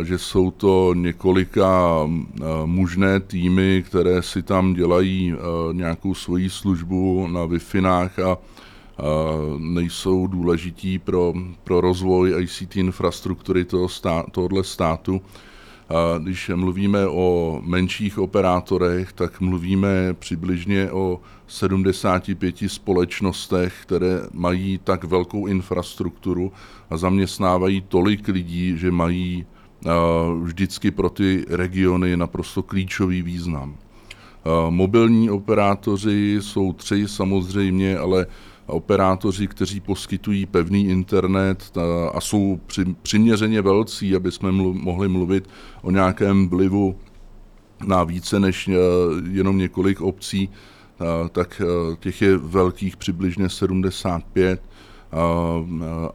že 0.03 0.17
jsou 0.17 0.51
to 0.51 0.93
několika 0.93 2.01
mužné 2.65 3.19
týmy, 3.19 3.83
které 3.87 4.21
si 4.21 4.43
tam 4.43 4.73
dělají 4.73 5.33
nějakou 5.71 6.13
svoji 6.13 6.49
službu 6.49 7.27
na 7.27 7.45
wi 7.45 7.59
a 8.25 8.37
nejsou 9.57 10.27
důležití 10.27 10.99
pro, 10.99 11.33
pro 11.63 11.81
rozvoj 11.81 12.43
ICT 12.43 12.75
infrastruktury 12.75 13.65
toho 13.65 13.89
stá, 13.89 14.23
tohoto 14.31 14.63
státu. 14.63 15.21
Když 16.19 16.51
mluvíme 16.55 17.07
o 17.07 17.59
menších 17.65 18.19
operátorech, 18.19 19.13
tak 19.13 19.41
mluvíme 19.41 20.13
přibližně 20.13 20.91
o 20.91 21.21
75 21.47 22.55
společnostech, 22.67 23.73
které 23.81 24.21
mají 24.33 24.79
tak 24.83 25.03
velkou 25.03 25.47
infrastrukturu 25.47 26.51
a 26.89 26.97
zaměstnávají 26.97 27.81
tolik 27.81 28.27
lidí, 28.27 28.77
že 28.77 28.91
mají 28.91 29.45
vždycky 30.41 30.91
pro 30.91 31.09
ty 31.09 31.45
regiony 31.49 32.17
naprosto 32.17 32.63
klíčový 32.63 33.21
význam. 33.21 33.75
Mobilní 34.69 35.29
operátoři 35.29 36.37
jsou 36.41 36.73
tři 36.73 37.07
samozřejmě, 37.07 37.97
ale 37.97 38.27
operátoři, 38.65 39.47
kteří 39.47 39.79
poskytují 39.79 40.45
pevný 40.45 40.87
internet 40.87 41.77
a 42.13 42.21
jsou 42.21 42.59
přiměřeně 43.01 43.61
velcí, 43.61 44.15
aby 44.15 44.31
jsme 44.31 44.51
mohli 44.51 45.07
mluvit 45.07 45.49
o 45.81 45.91
nějakém 45.91 46.49
vlivu 46.49 46.95
na 47.85 48.03
více 48.03 48.39
než 48.39 48.67
e, 48.67 48.73
jenom 49.31 49.57
několik 49.57 50.01
obcí, 50.01 50.49
tak 51.31 51.61
e, 51.61 51.95
těch 51.95 52.21
je 52.21 52.37
velkých 52.37 52.97
přibližně 52.97 53.49
75 53.49 54.61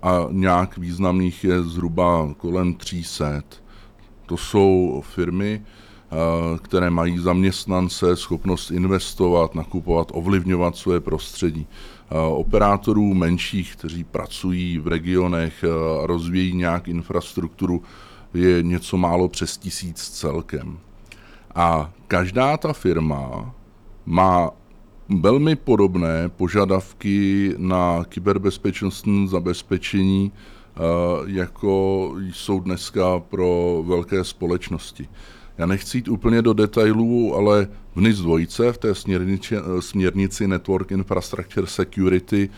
a 0.03 0.27
nějak 0.31 0.79
významných 0.79 1.45
je 1.45 1.63
zhruba 1.63 2.35
kolem 2.37 2.75
300. 2.75 3.43
To 4.27 4.37
jsou 4.37 5.03
firmy, 5.15 5.63
které 6.63 6.91
mají 6.91 7.19
zaměstnance, 7.19 8.17
schopnost 8.17 8.71
investovat, 8.71 9.55
nakupovat, 9.55 10.09
ovlivňovat 10.15 10.77
své 10.77 11.01
prostředí. 11.01 11.67
Operátorů 12.31 13.15
menších, 13.15 13.77
kteří 13.77 14.05
pracují 14.05 14.79
v 14.79 14.87
regionech 14.87 15.65
a 15.65 16.07
rozvíjí 16.07 16.57
nějak 16.57 16.89
infrastrukturu, 16.89 17.83
je 18.35 18.63
něco 18.63 18.97
málo 18.97 19.29
přes 19.29 19.59
tisíc 19.59 20.09
celkem. 20.09 20.79
A 21.55 21.91
každá 22.09 22.57
ta 22.57 22.73
firma 22.73 23.55
má 24.07 24.51
velmi 25.21 25.57
podobné 25.57 26.29
požadavky 26.29 27.55
na 27.59 28.05
kyberbezpečnostní 28.09 29.29
zabezpečení, 29.29 30.33
eh, 30.33 30.81
jako 31.27 32.15
jsou 32.33 32.61
dneska 32.61 33.19
pro 33.19 33.83
velké 33.87 34.25
společnosti. 34.25 35.09
Já 35.59 35.67
nechci 35.67 35.99
jít 35.99 36.09
úplně 36.09 36.43
do 36.43 36.53
detailů, 36.53 37.35
ale 37.35 37.69
v 37.95 38.01
NIS 38.01 38.19
2, 38.19 38.73
v 38.73 38.79
té 38.79 38.95
směrnici, 38.95 39.55
směrnici 39.81 40.49
Network 40.49 40.91
Infrastructure 40.91 41.67
Security, 41.67 42.51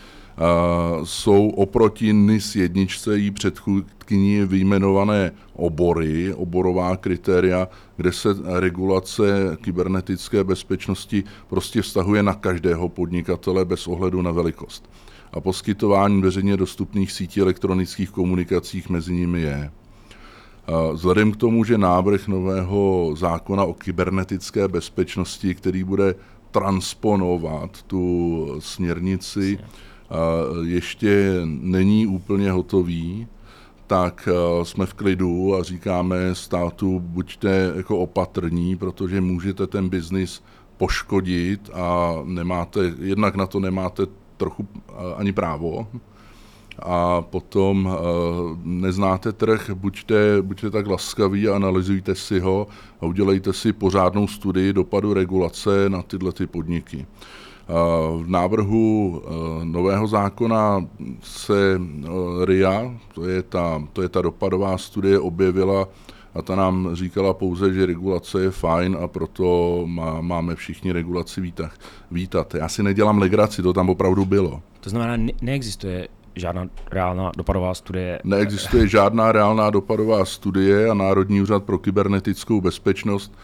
jsou 1.03 1.49
oproti 1.49 2.13
NIS 2.13 2.55
jedničce 2.55 3.17
jí 3.17 3.31
předchůdkyní 3.31 4.45
vyjmenované 4.45 5.31
obory, 5.53 6.33
oborová 6.33 6.97
kritéria, 6.97 7.67
kde 7.97 8.11
se 8.11 8.29
regulace 8.59 9.57
kybernetické 9.61 10.43
bezpečnosti 10.43 11.23
prostě 11.47 11.81
vztahuje 11.81 12.23
na 12.23 12.33
každého 12.33 12.89
podnikatele 12.89 13.65
bez 13.65 13.87
ohledu 13.87 14.21
na 14.21 14.31
velikost. 14.31 14.89
A 15.33 15.39
poskytování 15.39 16.21
veřejně 16.21 16.57
dostupných 16.57 17.11
sítí 17.11 17.41
elektronických 17.41 18.09
komunikacích 18.09 18.89
mezi 18.89 19.13
nimi 19.13 19.41
je. 19.41 19.71
Vzhledem 20.93 21.31
k 21.31 21.37
tomu, 21.37 21.63
že 21.63 21.77
návrh 21.77 22.27
nového 22.27 23.13
zákona 23.17 23.63
o 23.63 23.73
kybernetické 23.73 24.67
bezpečnosti, 24.67 25.55
který 25.55 25.83
bude 25.83 26.15
transponovat 26.51 27.83
tu 27.83 28.47
směrnici, 28.59 29.59
ještě 30.63 31.41
není 31.45 32.07
úplně 32.07 32.51
hotový, 32.51 33.27
tak 33.87 34.29
jsme 34.63 34.85
v 34.85 34.93
klidu 34.93 35.55
a 35.55 35.63
říkáme 35.63 36.35
státu, 36.35 36.99
buďte 36.99 37.73
jako 37.75 37.97
opatrní, 37.97 38.75
protože 38.75 39.21
můžete 39.21 39.67
ten 39.67 39.89
biznis 39.89 40.43
poškodit 40.77 41.69
a 41.73 42.13
nemáte, 42.23 42.93
jednak 42.99 43.35
na 43.35 43.45
to 43.45 43.59
nemáte 43.59 44.03
trochu 44.37 44.67
ani 45.17 45.31
právo, 45.31 45.87
a 46.79 47.21
potom 47.21 47.97
neznáte 48.63 49.31
trh, 49.31 49.69
buďte, 49.73 50.41
buďte 50.41 50.69
tak 50.69 50.87
laskaví 50.87 51.47
a 51.47 51.55
analyzujte 51.55 52.15
si 52.15 52.39
ho 52.39 52.67
a 53.01 53.05
udělejte 53.05 53.53
si 53.53 53.73
pořádnou 53.73 54.27
studii 54.27 54.73
dopadu 54.73 55.13
regulace 55.13 55.89
na 55.89 56.01
tyhle 56.01 56.31
ty 56.31 56.47
podniky. 56.47 57.05
V 58.21 58.23
návrhu 58.27 59.21
nového 59.63 60.07
zákona 60.07 60.85
se 61.23 61.81
RIA, 62.43 62.93
to 63.13 63.27
je 63.27 63.43
ta, 63.43 63.83
to 63.93 64.01
je 64.01 64.09
ta 64.09 64.21
dopadová 64.21 64.77
studie, 64.77 65.19
objevila 65.19 65.87
a 66.35 66.41
ta 66.41 66.55
nám 66.55 66.89
říkala 66.93 67.33
pouze, 67.33 67.73
že 67.73 67.85
regulace 67.85 68.41
je 68.41 68.51
fajn 68.51 68.97
a 69.01 69.07
proto 69.07 69.83
má, 69.85 70.21
máme 70.21 70.55
všichni 70.55 70.91
regulaci 70.91 71.41
vítat, 71.41 71.71
vítat. 72.11 72.55
Já 72.55 72.69
si 72.69 72.83
nedělám 72.83 73.17
legraci, 73.17 73.61
to 73.61 73.73
tam 73.73 73.89
opravdu 73.89 74.25
bylo. 74.25 74.61
To 74.79 74.89
znamená, 74.89 75.17
ne- 75.17 75.33
neexistuje 75.41 76.07
žádná 76.35 76.67
reálná 76.91 77.31
dopadová 77.37 77.73
studie? 77.73 78.19
Neexistuje 78.23 78.87
žádná 78.87 79.31
reálná 79.31 79.69
dopadová 79.69 80.25
studie 80.25 80.89
a 80.89 80.93
Národní 80.93 81.41
úřad 81.41 81.63
pro 81.63 81.77
kybernetickou 81.77 82.61
bezpečnost, 82.61 83.37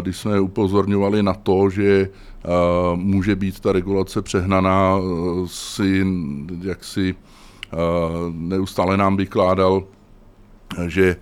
když 0.00 0.16
jsme 0.16 0.40
upozorňovali 0.40 1.22
na 1.22 1.34
to, 1.34 1.70
že 1.70 2.10
může 2.94 3.36
být 3.36 3.60
ta 3.60 3.72
regulace 3.72 4.22
přehnaná, 4.22 4.98
si 5.46 6.06
jaksi 6.62 7.14
neustále 8.30 8.96
nám 8.96 9.16
vykládal, 9.16 9.84
že 10.86 11.16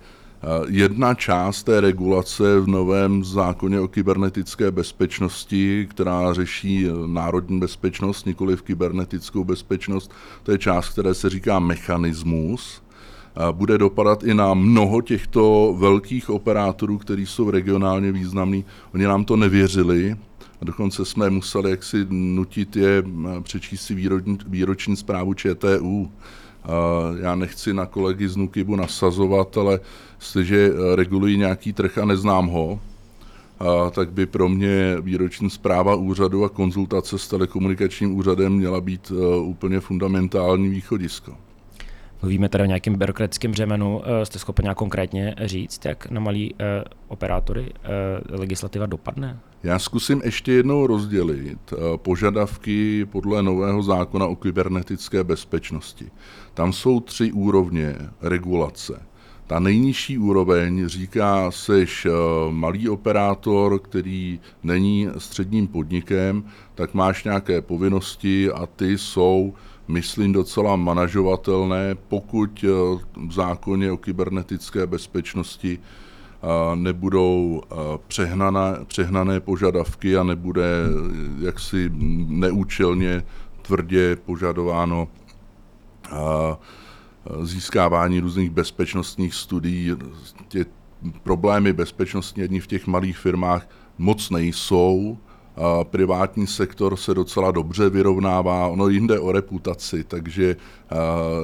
Jedna 0.67 1.13
část 1.13 1.63
té 1.63 1.81
regulace 1.81 2.59
v 2.59 2.67
novém 2.67 3.23
zákoně 3.23 3.79
o 3.79 3.87
kybernetické 3.87 4.71
bezpečnosti, 4.71 5.87
která 5.89 6.33
řeší 6.33 6.87
národní 7.05 7.59
bezpečnost, 7.59 8.25
nikoli 8.25 8.55
v 8.55 8.61
kybernetickou 8.61 9.43
bezpečnost, 9.43 10.11
to 10.43 10.51
je 10.51 10.57
část, 10.57 10.89
které 10.89 11.13
se 11.13 11.29
říká 11.29 11.59
mechanismus, 11.59 12.81
bude 13.51 13.77
dopadat 13.77 14.23
i 14.23 14.33
na 14.33 14.53
mnoho 14.53 15.01
těchto 15.01 15.75
velkých 15.77 16.29
operátorů, 16.29 16.97
kteří 16.97 17.25
jsou 17.25 17.49
regionálně 17.49 18.11
významní. 18.11 18.65
Oni 18.93 19.03
nám 19.03 19.25
to 19.25 19.35
nevěřili, 19.35 20.15
a 20.61 20.65
dokonce 20.65 21.05
jsme 21.05 21.29
museli 21.29 21.71
jaksi 21.71 22.05
nutit 22.09 22.75
je 22.75 23.03
přečíst 23.41 23.81
si 23.81 23.95
výroční, 23.95 24.37
výroční 24.47 24.95
zprávu 24.95 25.33
ČTU. 25.33 26.11
Já 27.19 27.35
nechci 27.35 27.73
na 27.73 27.85
kolegy 27.85 28.27
z 28.27 28.35
Nukibu 28.35 28.75
nasazovat, 28.75 29.57
ale 29.57 29.79
jestliže 30.19 30.71
regulují 30.95 31.37
nějaký 31.37 31.73
trh 31.73 31.97
a 31.97 32.05
neznám 32.05 32.47
ho, 32.47 32.79
tak 33.91 34.11
by 34.11 34.25
pro 34.25 34.49
mě 34.49 34.97
výroční 35.01 35.49
zpráva 35.49 35.95
úřadu 35.95 36.45
a 36.45 36.49
konzultace 36.49 37.17
s 37.17 37.27
telekomunikačním 37.27 38.15
úřadem 38.15 38.53
měla 38.53 38.81
být 38.81 39.11
e, 39.11 39.37
úplně 39.37 39.79
fundamentální 39.79 40.69
východisko. 40.69 41.46
Mluvíme 42.21 42.49
tady 42.49 42.63
o 42.63 42.67
nějakém 42.67 42.95
byrokratickém 42.95 43.51
břemenu. 43.51 44.01
E, 44.05 44.25
jste 44.25 44.39
schopen 44.39 44.63
nějak 44.63 44.77
konkrétně 44.77 45.35
říct, 45.45 45.85
jak 45.85 46.11
na 46.11 46.19
malý 46.19 46.55
eh, 46.59 46.83
operátory 47.07 47.73
eh, 47.83 47.89
legislativa 48.29 48.85
dopadne? 48.85 49.39
Já 49.63 49.79
zkusím 49.79 50.21
ještě 50.25 50.51
jednou 50.51 50.87
rozdělit 50.87 51.59
eh, 51.73 51.77
požadavky 51.97 53.05
podle 53.05 53.43
nového 53.43 53.83
zákona 53.83 54.27
o 54.27 54.35
kybernetické 54.35 55.23
bezpečnosti. 55.23 56.11
Tam 56.53 56.73
jsou 56.73 56.99
tři 56.99 57.31
úrovně 57.31 57.95
regulace. 58.21 59.01
Ta 59.47 59.59
nejnižší 59.59 60.17
úroveň 60.17 60.87
říká, 60.87 61.51
seš 61.51 62.05
eh, 62.05 62.11
malý 62.51 62.89
operátor, 62.89 63.79
který 63.79 64.39
není 64.63 65.07
středním 65.17 65.67
podnikem, 65.67 66.43
tak 66.75 66.93
máš 66.93 67.23
nějaké 67.23 67.61
povinnosti 67.61 68.51
a 68.51 68.65
ty 68.65 68.97
jsou, 68.97 69.53
myslím, 69.87 70.33
docela 70.33 70.75
manažovatelné, 70.75 71.95
pokud 71.95 72.63
eh, 72.63 72.67
v 73.27 73.31
zákoně 73.31 73.91
o 73.91 73.97
kybernetické 73.97 74.87
bezpečnosti 74.87 75.79
eh, 75.79 76.75
nebudou 76.75 77.61
přehnané, 78.07 78.77
přehnané 78.87 79.39
požadavky 79.39 80.17
a 80.17 80.23
nebude 80.23 80.63
jaksi 81.39 81.91
neúčelně 82.27 83.23
tvrdě 83.61 84.15
požadováno 84.15 85.07
získávání 87.41 88.19
různých 88.19 88.49
bezpečnostních 88.49 89.33
studií. 89.33 89.91
Tě 90.47 90.65
problémy 91.23 91.73
bezpečnostní 91.73 92.59
v 92.59 92.67
těch 92.67 92.87
malých 92.87 93.17
firmách 93.17 93.69
moc 93.97 94.29
nejsou. 94.29 95.17
Privátní 95.83 96.47
sektor 96.47 96.95
se 96.95 97.13
docela 97.13 97.51
dobře 97.51 97.89
vyrovnává, 97.89 98.67
ono 98.67 98.87
jinde 98.87 99.19
o 99.19 99.31
reputaci, 99.31 100.03
takže 100.03 100.55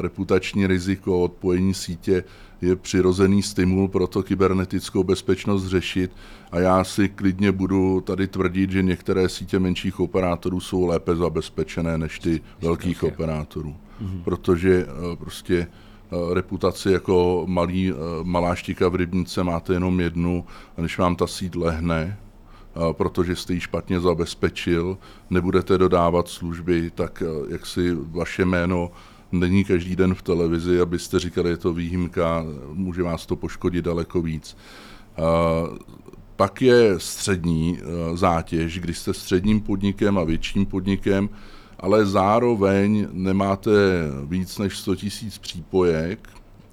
reputační 0.02 0.68
riziko 0.68 1.22
odpojení 1.22 1.74
sítě 1.74 2.24
je 2.62 2.76
přirozený 2.76 3.44
stimul 3.44 3.88
pro 3.88 4.08
to 4.08 4.24
kybernetickou 4.24 5.04
bezpečnost 5.04 5.68
řešit. 5.68 6.12
A 6.52 6.60
já 6.60 6.84
si 6.84 7.10
klidně 7.10 7.52
budu 7.52 8.02
tady 8.02 8.28
tvrdit, 8.28 8.72
že 8.72 8.84
některé 8.84 9.30
sítě 9.30 9.60
menších 9.60 10.00
operátorů 10.00 10.60
jsou 10.60 10.86
lépe 10.86 11.16
zabezpečené 11.16 11.98
než 11.98 12.20
ty 12.20 12.42
velkých 12.62 13.04
operátorů. 13.04 13.76
Mm-hmm. 14.02 14.24
protože 14.24 14.88
prostě 15.18 15.68
reputaci 16.34 16.92
jako 16.92 17.44
malý, 17.48 17.94
malá 18.24 18.56
štika 18.56 18.90
v 18.90 18.96
rybnice 18.96 19.44
máte 19.44 19.74
jenom 19.74 20.00
jednu 20.00 20.46
a 20.78 20.82
než 20.82 20.98
vám 20.98 21.16
ta 21.16 21.28
síť 21.28 21.56
lehne, 21.56 22.18
protože 22.92 23.36
jste 23.36 23.54
ji 23.54 23.60
špatně 23.60 24.00
zabezpečil, 24.00 24.98
nebudete 25.30 25.78
dodávat 25.78 26.28
služby, 26.28 26.92
tak 26.96 27.24
jak 27.50 27.66
si 27.66 27.96
vaše 27.96 28.46
jméno 28.46 28.92
není 29.32 29.64
každý 29.64 29.96
den 29.96 30.16
v 30.16 30.22
televizi, 30.22 30.82
abyste 30.82 31.20
říkali, 31.20 31.50
je 31.50 31.58
to 31.58 31.74
výjimka, 31.74 32.46
může 32.74 33.04
vás 33.04 33.26
to 33.26 33.36
poškodit 33.36 33.86
daleko 33.86 34.22
víc. 34.22 34.58
Pak 36.36 36.62
je 36.62 36.94
střední 36.98 37.80
zátěž, 38.14 38.80
když 38.80 38.98
jste 38.98 39.14
středním 39.14 39.62
podnikem 39.62 40.18
a 40.18 40.24
větším 40.24 40.66
podnikem, 40.66 41.30
ale 41.80 42.06
zároveň 42.06 43.08
nemáte 43.12 43.72
víc 44.26 44.58
než 44.58 44.78
100 44.78 44.96
tisíc 44.96 45.38
přípojek 45.38 46.30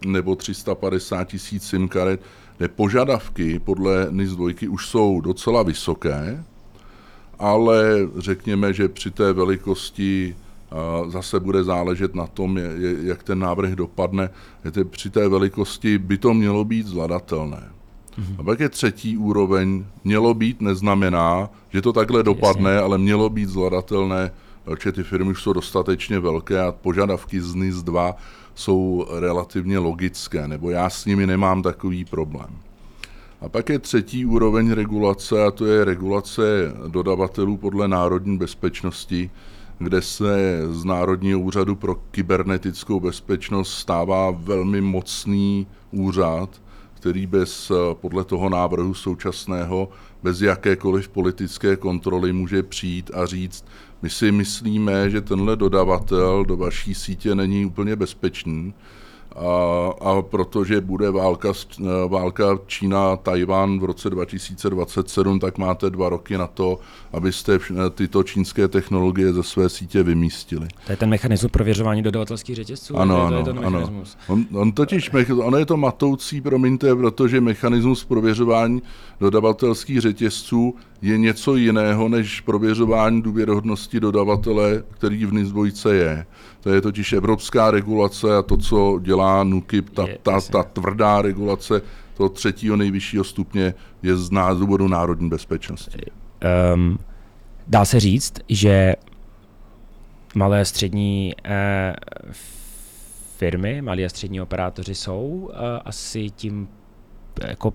nebo 0.07 0.37
350 0.37 1.25
tisíc 1.25 1.63
SIM 1.63 1.89
karet, 1.89 2.21
kde 2.61 2.69
požadavky 2.69 3.59
podle 3.59 4.07
NIS 4.11 4.37
2 4.37 4.51
už 4.69 4.89
jsou 4.89 5.21
docela 5.21 5.63
vysoké, 5.63 6.45
ale 7.39 8.09
řekněme, 8.19 8.73
že 8.73 8.89
při 8.89 9.11
té 9.11 9.33
velikosti 9.33 10.37
zase 11.09 11.41
bude 11.41 11.65
záležet 11.65 12.15
na 12.15 12.27
tom, 12.27 12.59
jak 13.03 13.23
ten 13.23 13.39
návrh 13.39 13.73
dopadne. 13.73 14.31
Při 14.91 15.11
té 15.11 15.29
velikosti 15.29 15.99
by 15.99 16.19
to 16.19 16.35
mělo 16.35 16.65
být 16.65 16.87
zvladatelné. 16.87 17.63
Mm-hmm. 18.19 18.37
A 18.39 18.43
pak 18.43 18.61
je 18.61 18.69
třetí 18.69 19.17
úroveň, 19.17 19.85
mělo 20.05 20.35
být 20.35 20.61
neznamená, 20.61 21.49
že 21.73 21.83
to 21.83 21.93
takhle 21.93 22.23
dopadne, 22.23 22.71
Jasně. 22.71 22.85
ale 22.85 22.99
mělo 22.99 23.29
být 23.29 23.49
zvladatelné 23.49 24.31
protože 24.71 24.93
ty 24.93 25.03
firmy 25.03 25.31
už 25.31 25.43
jsou 25.43 25.53
dostatečně 25.53 26.19
velké 26.19 26.61
a 26.61 26.73
požadavky 26.73 27.41
z 27.41 27.55
NIS 27.55 27.83
2 27.83 28.17
jsou 28.55 29.07
relativně 29.19 29.79
logické, 29.79 30.49
nebo 30.49 30.71
já 30.71 30.91
s 30.91 31.05
nimi 31.05 31.27
nemám 31.27 31.63
takový 31.63 32.05
problém. 32.05 32.57
A 33.41 33.49
pak 33.49 33.69
je 33.69 33.79
třetí 33.79 34.27
úroveň 34.27 34.73
regulace, 34.73 35.45
a 35.45 35.51
to 35.51 35.67
je 35.67 35.85
regulace 35.85 36.43
dodavatelů 36.89 37.57
podle 37.57 37.89
národní 37.89 38.39
bezpečnosti, 38.39 39.31
kde 39.79 40.03
se 40.03 40.63
z 40.71 40.85
Národního 40.85 41.41
úřadu 41.41 41.77
pro 41.77 41.95
kybernetickou 41.95 43.01
bezpečnost 43.01 43.75
stává 43.75 44.31
velmi 44.31 44.81
mocný 44.81 45.67
úřad, 45.91 46.63
který 46.95 47.27
bez, 47.27 47.73
podle 47.93 48.25
toho 48.25 48.49
návrhu 48.49 48.95
současného, 48.95 49.89
bez 50.23 50.41
jakékoliv 50.41 51.09
politické 51.09 51.77
kontroly 51.77 52.33
může 52.33 52.63
přijít 52.63 53.11
a 53.15 53.27
říct, 53.27 53.65
my 54.03 54.11
si 54.11 54.33
myslíme, 54.33 55.11
že 55.11 55.21
tenhle 55.21 55.57
dodavatel 55.57 56.45
do 56.45 56.57
vaší 56.57 56.95
sítě 56.95 57.35
není 57.35 57.67
úplně 57.67 57.97
bezpečný, 57.97 58.75
a, 59.37 59.91
a 60.01 60.23
protože 60.23 60.81
bude 60.81 61.11
válka, 61.11 61.53
válka 62.09 62.59
Čína-Tajvan 62.67 63.81
v 63.81 63.85
roce 63.85 64.11
2027, 64.11 65.41
tak 65.41 65.59
máte 65.59 65.91
dva 65.91 66.09
roky 66.09 66.39
na 66.39 66.47
to, 66.47 66.79
abyste 67.13 67.59
tyto 67.95 68.23
čínské 68.23 68.69
technologie 68.69 69.33
ze 69.33 69.43
své 69.43 69.69
sítě 69.69 70.03
vymístili. 70.03 70.69
To 70.87 70.93
je 70.93 70.97
ten 70.97 71.09
mechanismus 71.09 71.53
prověřování 71.53 72.03
dodavatelských 72.03 72.57
řetězců? 72.57 72.97
Ano, 72.97 73.23
ano, 73.23 73.45
to 73.45 73.51
je 73.51 73.67
ano. 73.67 74.05
On, 74.29 74.47
on 74.53 74.73
totiž, 74.73 75.11
ono 75.43 75.59
je 75.59 75.67
to 75.67 75.77
matoucí, 75.77 76.41
promiňte, 76.41 76.95
protože 76.95 77.41
mechanismus 77.41 78.05
prověřování 78.05 78.83
dodavatelských 79.21 80.01
řetězců 80.01 80.75
je 81.03 81.19
něco 81.19 81.57
jiného 81.57 82.09
než 82.09 82.41
prověřování 82.41 83.23
důvěrohodnosti 83.23 84.01
dodavatele, 84.01 84.83
který 84.91 85.27
v 85.27 85.33
NIS 85.33 85.85
je. 85.91 86.27
To 86.61 86.71
je 86.71 86.81
totiž 86.81 87.13
evropská 87.13 87.71
regulace 87.71 88.37
a 88.37 88.43
to, 88.43 88.57
co 88.57 88.99
dělá 89.03 89.20
NUKIP, 89.45 89.91
ta, 89.91 90.07
ta, 90.23 90.41
ta 90.41 90.63
tvrdá 90.63 91.23
regulace 91.23 91.83
toho 92.21 92.29
třetího 92.29 92.77
nejvyššího 92.77 93.25
stupně 93.25 93.75
je 94.03 94.17
z 94.17 94.31
důvodu 94.59 94.89
národní 94.89 95.29
bezpečnosti. 95.29 96.11
Um, 96.75 96.99
dá 97.67 97.85
se 97.85 98.01
říct, 98.01 98.35
že 98.49 98.97
malé 100.35 100.65
střední 100.65 101.35
eh, 101.45 101.95
firmy, 103.37 103.83
malé 103.83 104.05
a 104.05 104.09
střední 104.09 104.41
operátoři 104.41 104.95
jsou 104.95 105.51
eh, 105.53 105.81
asi 105.85 106.31
tím 106.31 106.69
jako 107.49 107.73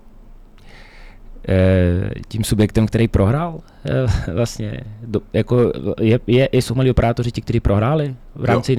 tím 2.28 2.44
subjektem, 2.44 2.86
který 2.86 3.08
prohrál 3.08 3.60
vlastně, 4.34 4.80
do, 5.02 5.20
jako 5.32 5.72
je, 6.00 6.20
je 6.26 6.46
i 6.46 6.62
somalí 6.62 6.90
operátoři 6.90 7.32
ti, 7.32 7.40
kteří 7.40 7.60
prohráli 7.60 8.16
v 8.34 8.44
rámci 8.44 8.76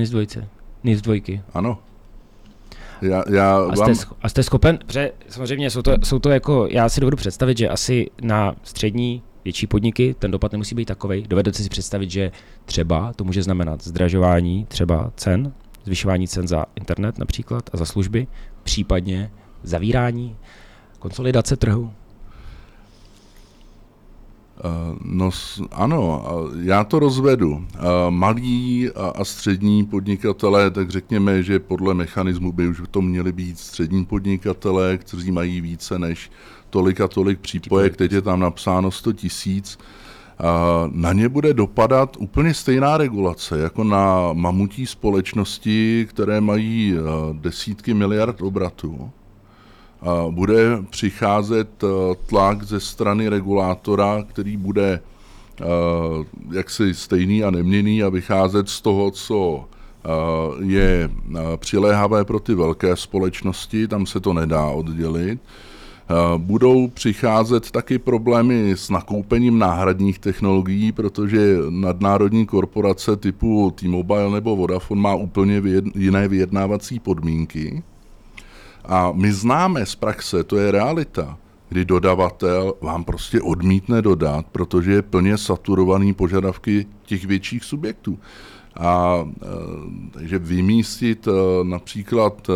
NIS 0.84 1.02
dvojky. 1.02 1.42
Ano. 1.54 1.80
Já, 3.02 3.24
já 3.30 3.58
a, 3.58 3.76
jste, 3.76 3.86
vám... 3.86 3.96
a 4.22 4.30
jste 4.30 4.44
schopen, 4.44 4.80
protože 4.86 5.12
samozřejmě 5.30 5.70
jsou 5.70 5.82
to, 5.82 5.96
jsou 6.04 6.20
to 6.20 6.30
jako, 6.30 6.68
já 6.70 6.90
si 6.90 7.02
dovedu 7.02 7.18
představit, 7.18 7.58
že 7.58 7.70
asi 7.70 8.10
na 8.22 8.56
střední 8.64 9.22
větší 9.44 9.68
podniky 9.68 10.16
ten 10.20 10.32
dopad 10.32 10.52
nemusí 10.52 10.76
být 10.76 10.86
takový. 10.86 11.26
Dovedete 11.28 11.64
si 11.64 11.70
představit, 11.70 12.12
že 12.12 12.32
třeba 12.66 13.14
to 13.14 13.24
může 13.24 13.44
znamenat 13.44 13.84
zdražování 13.84 14.66
třeba 14.66 15.12
cen, 15.16 15.54
zvyšování 15.84 16.28
cen 16.28 16.48
za 16.48 16.66
internet 16.76 17.18
například 17.18 17.70
a 17.74 17.78
za 17.78 17.86
služby, 17.86 18.28
případně 18.64 19.32
zavírání, 19.64 20.36
konsolidace 21.00 21.56
trhu. 21.56 21.94
Uh, 24.64 24.98
no 25.04 25.30
ano, 25.72 26.26
já 26.62 26.84
to 26.84 27.00
rozvedu. 27.00 27.52
Uh, 27.52 27.64
malí 28.10 28.90
a 29.16 29.26
střední 29.26 29.86
podnikatelé, 29.86 30.72
tak 30.72 30.90
řekněme, 30.90 31.44
že 31.44 31.60
podle 31.60 31.94
mechanismu 31.94 32.52
by 32.52 32.68
už 32.68 32.82
to 32.92 33.02
měli 33.02 33.32
být 33.32 33.60
střední 33.60 34.06
podnikatelé, 34.06 34.98
kteří 34.98 35.32
mají 35.32 35.62
více 35.62 36.00
než 36.00 36.32
tolik 36.70 37.02
a 37.02 37.08
tolik 37.08 37.40
přípojek, 37.40 37.98
teď 37.98 38.12
je 38.12 38.22
tam 38.22 38.40
napsáno 38.40 38.92
100 38.92 39.14
tisíc. 39.14 39.78
Na 40.92 41.14
ně 41.14 41.30
bude 41.30 41.54
dopadat 41.54 42.18
úplně 42.20 42.54
stejná 42.54 42.98
regulace 42.98 43.60
jako 43.60 43.84
na 43.84 44.34
mamutí 44.34 44.86
společnosti, 44.86 46.08
které 46.10 46.42
mají 46.42 46.96
desítky 47.34 47.94
miliard 47.94 48.42
obratů 48.42 49.12
bude 50.30 50.84
přicházet 50.90 51.84
eh, 51.84 51.88
tlak 52.26 52.64
ze 52.64 52.80
strany 52.80 53.30
regulátora, 53.30 54.24
který 54.24 54.58
bude 54.58 55.00
eh, 55.62 55.66
jaksi 56.52 56.94
stejný 56.94 57.44
a 57.44 57.52
neměný 57.52 58.04
a 58.04 58.10
vycházet 58.10 58.70
z 58.70 58.82
toho, 58.82 59.12
co 59.12 59.64
eh, 59.64 60.10
je 60.64 61.10
přiléhavé 61.58 62.26
pro 62.26 62.40
ty 62.40 62.56
velké 62.56 62.96
společnosti, 62.96 63.88
tam 63.88 64.06
se 64.06 64.20
to 64.20 64.34
nedá 64.34 64.66
oddělit. 64.66 65.40
Budou 66.38 66.88
přicházet 66.88 67.72
taky 67.72 68.00
problémy 68.00 68.72
s 68.72 68.90
nakoupením 68.90 69.60
náhradních 69.60 70.20
technologií, 70.20 70.92
protože 70.92 71.58
nadnárodní 71.70 72.46
korporace 72.46 73.16
typu 73.16 73.72
T-Mobile 73.76 74.32
nebo 74.32 74.56
Vodafone 74.56 75.02
má 75.02 75.16
úplně 75.16 75.62
jiné 75.96 76.28
vyjednávací 76.28 77.00
podmínky. 77.00 77.84
A 78.88 79.12
my 79.12 79.34
známe 79.34 79.86
z 79.86 79.96
praxe, 79.96 80.44
to 80.44 80.58
je 80.58 80.72
realita, 80.72 81.38
kdy 81.70 81.86
dodavatel 81.86 82.74
vám 82.82 83.04
prostě 83.04 83.42
odmítne 83.42 84.02
dodat, 84.02 84.46
protože 84.52 84.92
je 84.92 85.02
plně 85.02 85.38
saturovaný 85.38 86.14
požadavky 86.14 86.86
těch 87.06 87.26
větších 87.26 87.64
subjektů. 87.64 88.20
A 88.80 89.26
e, 89.26 89.48
takže 90.12 90.40
vymístit 90.40 91.28
e, 91.28 91.32
například 91.64 92.50
e, 92.50 92.54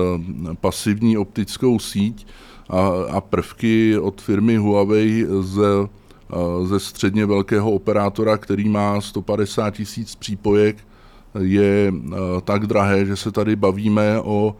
pasivní 0.55 1.17
optickou 1.17 1.79
síť 1.79 2.27
a, 2.69 2.89
a 3.11 3.21
prvky 3.21 3.97
od 3.97 4.21
firmy 4.21 4.57
Huawei 4.57 5.25
ze, 5.39 5.87
ze 6.63 6.79
středně 6.79 7.25
velkého 7.25 7.71
operátora, 7.71 8.37
který 8.37 8.69
má 8.69 9.01
150 9.01 9.69
tisíc 9.69 10.15
přípojek, 10.15 10.77
je 11.39 11.93
tak 12.43 12.67
drahé, 12.67 13.05
že 13.05 13.15
se 13.15 13.31
tady 13.31 13.55
bavíme 13.55 14.21
o 14.21 14.55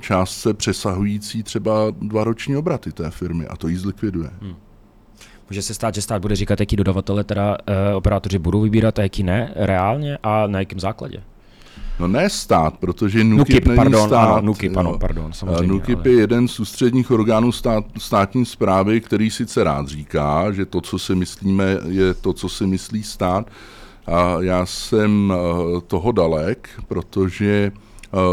částce 0.00 0.54
přesahující 0.54 1.42
třeba 1.42 1.72
dva 1.90 2.24
roční 2.24 2.56
obraty 2.56 2.92
té 2.92 3.10
firmy 3.10 3.46
a 3.46 3.56
to 3.56 3.68
jí 3.68 3.76
zlikviduje. 3.76 4.30
Hmm. 4.40 4.54
Může 5.50 5.62
se 5.62 5.74
stát, 5.74 5.94
že 5.94 6.02
stát 6.02 6.22
bude 6.22 6.36
říkat, 6.36 6.60
jaký 6.60 6.76
dodavatele 6.76 7.24
teda 7.24 7.56
e, 7.66 7.94
operátoři 7.94 8.38
budou 8.38 8.60
vybírat 8.60 8.98
a 8.98 9.02
jaký 9.02 9.22
ne 9.22 9.52
reálně 9.56 10.18
a 10.22 10.46
na 10.46 10.58
jakém 10.58 10.80
základě? 10.80 11.22
No 12.00 12.08
ne 12.08 12.30
stát, 12.30 12.78
protože 12.78 13.24
NUKIP, 13.24 13.38
NUKIP 13.38 13.66
není 13.66 13.76
pardon, 13.76 14.06
stát. 14.06 14.28
Ano, 14.28 14.40
NUKIP, 14.40 14.76
ano, 14.76 14.98
pardon, 14.98 15.32
samozřejmě. 15.32 15.66
NUKIP 15.66 15.98
ale... 15.98 16.08
je 16.08 16.20
jeden 16.20 16.48
z 16.48 16.60
ústředních 16.60 17.10
orgánů 17.10 17.52
stát, 17.52 17.84
státní 17.98 18.46
zprávy, 18.46 19.00
který 19.00 19.30
sice 19.30 19.64
rád 19.64 19.88
říká, 19.88 20.52
že 20.52 20.66
to, 20.66 20.80
co 20.80 20.98
si 20.98 21.14
myslíme, 21.14 21.78
je 21.88 22.14
to, 22.14 22.32
co 22.32 22.48
si 22.48 22.66
myslí 22.66 23.02
stát. 23.02 23.50
A 24.06 24.36
já 24.40 24.66
jsem 24.66 25.32
eh, 25.32 25.80
toho 25.86 26.12
dalek, 26.12 26.68
protože 26.88 27.72
Eh, 27.76 27.83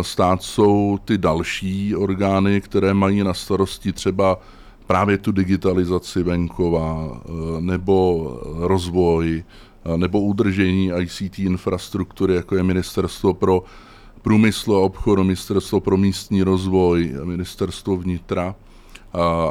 stát 0.01 0.43
jsou 0.43 0.99
ty 1.05 1.17
další 1.17 1.95
orgány, 1.95 2.61
které 2.61 2.93
mají 2.93 3.23
na 3.23 3.33
starosti 3.33 3.93
třeba 3.93 4.39
právě 4.87 5.17
tu 5.17 5.31
digitalizaci 5.31 6.23
venkova 6.23 7.21
eh, 7.25 7.61
nebo 7.61 8.27
rozvoj 8.59 9.43
eh, 9.85 9.97
nebo 9.97 10.21
udržení 10.21 10.91
ICT 10.99 11.39
infrastruktury, 11.39 12.35
jako 12.35 12.55
je 12.55 12.63
Ministerstvo 12.63 13.33
pro 13.33 13.63
průmysl 14.21 14.73
a 14.73 14.79
obchod, 14.79 15.19
Ministerstvo 15.19 15.79
pro 15.79 15.97
místní 15.97 16.43
rozvoj, 16.43 17.15
Ministerstvo 17.23 17.97
vnitra. 17.97 18.55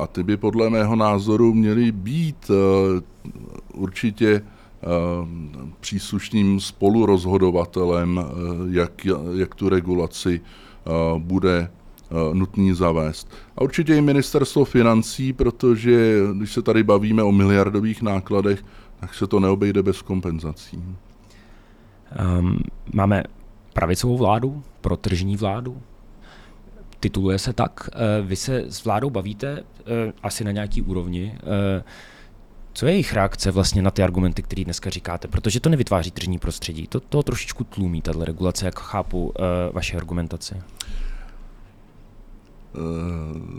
A 0.01 0.07
ty 0.07 0.23
by 0.23 0.37
podle 0.37 0.71
mého 0.71 0.97
názoru 0.97 1.55
měly 1.55 1.93
být 1.93 2.51
určitě 3.75 4.43
Eh, 4.43 4.60
příslušným 5.81 6.61
spolurozhodovatelem, 6.61 8.21
eh, 8.21 8.33
jak, 8.71 9.07
jak 9.39 9.55
tu 9.55 9.69
regulaci 9.69 10.41
eh, 10.41 10.91
bude 11.19 11.71
nutný 12.33 12.75
zavést. 12.75 13.29
A 13.57 13.63
určitě 13.63 13.97
i 13.97 14.01
ministerstvo 14.01 14.65
financí, 14.65 15.33
protože 15.33 16.21
když 16.37 16.53
se 16.53 16.63
tady 16.63 16.83
bavíme 16.83 17.23
o 17.23 17.33
miliardových 17.33 18.03
nákladech, 18.03 18.65
tak 19.01 19.15
se 19.15 19.27
to 19.27 19.41
neobejde 19.41 19.83
bez 19.83 20.03
kompenzací. 20.03 20.83
Um, 22.39 22.59
máme 22.93 23.25
pravicovou 23.73 24.17
vládu, 24.19 24.63
protržní 24.81 25.37
vládu. 25.37 25.83
Tituluje 27.01 27.39
se 27.39 27.53
tak. 27.53 27.91
Vy 28.23 28.37
se 28.37 28.65
s 28.69 28.85
vládou 28.85 29.11
bavíte 29.11 29.65
asi 30.23 30.45
na 30.45 30.51
nějaký 30.51 30.83
úrovni. 30.83 31.39
Co 32.73 32.87
je 32.87 32.93
jejich 32.93 33.13
reakce 33.13 33.51
vlastně 33.51 33.83
na 33.83 33.91
ty 33.91 34.03
argumenty, 34.03 34.43
které 34.43 34.65
dneska 34.65 34.91
říkáte? 34.91 35.29
Protože 35.29 35.61
to 35.61 35.69
nevytváří 35.69 36.11
tržní 36.11 36.39
prostředí. 36.39 36.87
To, 36.87 37.01
to 37.01 37.23
trošičku 37.23 37.65
tlumí, 37.65 38.03
tato 38.03 38.25
regulace, 38.25 38.65
jak 38.65 38.79
chápu 38.79 39.25
uh, 39.27 39.33
vaše 39.73 39.97
argumentaci. 39.97 40.55
Eh, 42.75 42.79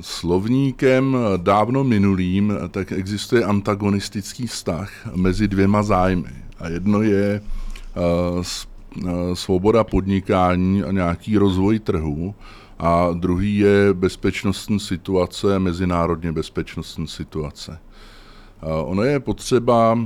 slovníkem 0.01 1.17
dávno 1.37 1.83
minulým 1.83 2.53
tak 2.71 2.91
existuje 2.91 3.43
antagonistický 3.43 4.47
vztah 4.47 4.91
mezi 5.15 5.47
dvěma 5.47 5.83
zájmy. 5.83 6.31
A 6.59 6.69
jedno 6.69 7.01
je 7.01 7.41
uh, 7.41 8.43
svoboda 9.33 9.83
podnikání 9.83 10.83
a 10.83 10.91
nějaký 10.91 11.37
rozvoj 11.37 11.79
trhu, 11.79 12.35
a 12.83 13.09
druhý 13.13 13.57
je 13.57 13.93
bezpečnostní 13.93 14.79
situace, 14.79 15.59
mezinárodně 15.59 16.31
bezpečnostní 16.31 17.07
situace. 17.07 17.79
Ono 18.61 19.03
je 19.03 19.19
potřeba 19.19 19.99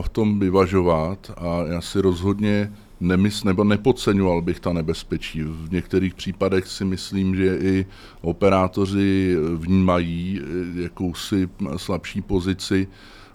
v 0.00 0.08
tom 0.08 0.38
vyvažovat 0.38 1.30
a 1.36 1.62
já 1.66 1.80
si 1.80 2.00
rozhodně 2.00 2.72
nemysl, 3.00 3.46
nebo 3.46 3.64
nepodceňoval 3.64 4.42
bych 4.42 4.60
ta 4.60 4.72
nebezpečí. 4.72 5.42
V 5.42 5.72
některých 5.72 6.14
případech 6.14 6.66
si 6.66 6.84
myslím, 6.84 7.36
že 7.36 7.56
i 7.56 7.86
operátoři 8.20 9.36
vnímají 9.56 10.40
e, 10.40 10.82
jakousi 10.82 11.48
slabší 11.76 12.20
pozici 12.20 12.88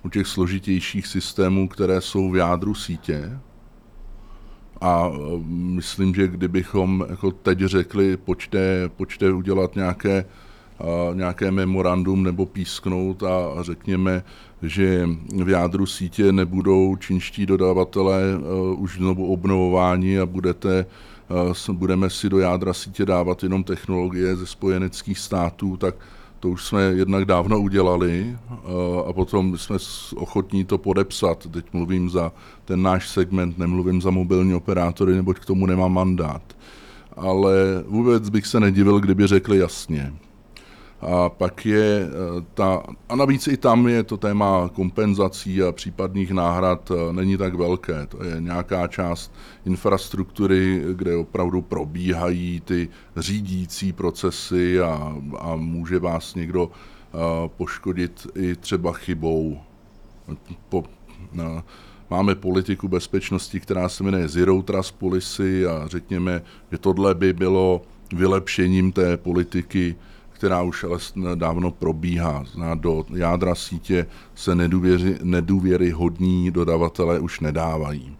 u 0.03 0.09
těch 0.09 0.27
složitějších 0.27 1.07
systémů, 1.07 1.67
které 1.67 2.01
jsou 2.01 2.31
v 2.31 2.35
jádru 2.35 2.75
sítě. 2.75 3.39
A 4.81 5.11
myslím, 5.47 6.15
že 6.15 6.27
kdybychom 6.27 7.05
jako 7.09 7.31
teď 7.31 7.59
řekli, 7.59 8.17
pojďte, 8.17 8.89
pojďte 8.89 9.31
udělat 9.31 9.75
nějaké 9.75 10.25
nějaké 11.13 11.51
memorandum 11.51 12.23
nebo 12.23 12.45
písknout 12.45 13.23
a 13.23 13.55
řekněme, 13.61 14.23
že 14.63 15.09
v 15.43 15.49
jádru 15.49 15.85
sítě 15.85 16.31
nebudou 16.31 16.95
čínští 16.95 17.45
dodavatelé 17.45 18.21
uh, 18.37 18.81
už 18.81 18.97
znovu 18.97 19.33
obnovování 19.33 20.19
a 20.19 20.25
budete, 20.25 20.85
uh, 21.69 21.75
budeme 21.75 22.09
si 22.09 22.29
do 22.29 22.39
jádra 22.39 22.73
sítě 22.73 23.05
dávat 23.05 23.43
jenom 23.43 23.63
technologie 23.63 24.35
ze 24.35 24.45
spojeneckých 24.45 25.19
států, 25.19 25.77
tak 25.77 25.95
to 26.39 26.49
už 26.49 26.65
jsme 26.65 26.81
jednak 26.81 27.25
dávno 27.25 27.59
udělali 27.59 28.37
uh, 28.49 29.09
a 29.09 29.13
potom 29.13 29.57
jsme 29.57 29.77
ochotní 30.15 30.65
to 30.65 30.77
podepsat. 30.77 31.47
Teď 31.51 31.65
mluvím 31.73 32.09
za 32.09 32.31
ten 32.65 32.81
náš 32.81 33.09
segment, 33.09 33.57
nemluvím 33.57 34.01
za 34.01 34.09
mobilní 34.09 34.55
operátory, 34.55 35.15
neboť 35.15 35.39
k 35.39 35.45
tomu 35.45 35.65
nemám 35.65 35.93
mandát. 35.93 36.41
Ale 37.17 37.53
vůbec 37.87 38.29
bych 38.29 38.47
se 38.47 38.59
nedivil, 38.59 38.99
kdyby 38.99 39.27
řekli 39.27 39.57
jasně 39.57 40.13
A 41.05 41.29
pak 41.29 41.65
je 41.65 42.07
ta, 42.53 42.83
a 43.09 43.15
navíc 43.15 43.47
i 43.47 43.57
tam 43.57 43.87
je 43.87 44.03
to 44.03 44.17
téma 44.17 44.69
kompenzací 44.73 45.63
a 45.63 45.71
případných 45.71 46.31
náhrad 46.31 46.91
není 47.11 47.37
tak 47.37 47.55
velké. 47.55 48.07
To 48.07 48.23
je 48.23 48.35
nějaká 48.39 48.87
část 48.87 49.33
infrastruktury, 49.65 50.83
kde 50.93 51.15
opravdu 51.15 51.61
probíhají 51.61 52.61
ty 52.65 52.89
řídící 53.17 53.93
procesy 53.93 54.79
a, 54.79 55.17
a 55.39 55.55
může 55.55 55.99
vás 55.99 56.35
někdo 56.35 56.71
poškodit 57.47 58.27
i 58.35 58.55
třeba 58.55 58.93
chybou. 58.93 59.59
Po, 60.69 60.83
máme 62.09 62.35
politiku 62.35 62.87
bezpečnosti, 62.87 63.59
která 63.59 63.89
se 63.89 64.03
jmenuje 64.03 64.27
Zero 64.27 64.61
Trust 64.61 64.99
Policy 64.99 65.67
a 65.67 65.87
řekněme, 65.87 66.41
že 66.71 66.77
tohle 66.77 67.15
by 67.15 67.33
bylo 67.33 67.81
vylepšením 68.15 68.91
té 68.91 69.17
politiky, 69.17 69.95
která 70.43 70.61
už 70.61 70.83
ale 70.83 70.97
dávno 71.35 71.71
probíhá. 71.71 72.43
Zná, 72.53 72.75
do 72.75 73.05
jádra 73.15 73.55
sítě 73.55 74.05
se 74.35 74.55
nedůvěři, 74.55 75.17
nedůvěryhodní 75.23 76.51
dodavatelé 76.51 77.19
už 77.19 77.39
nedávají. 77.39 78.17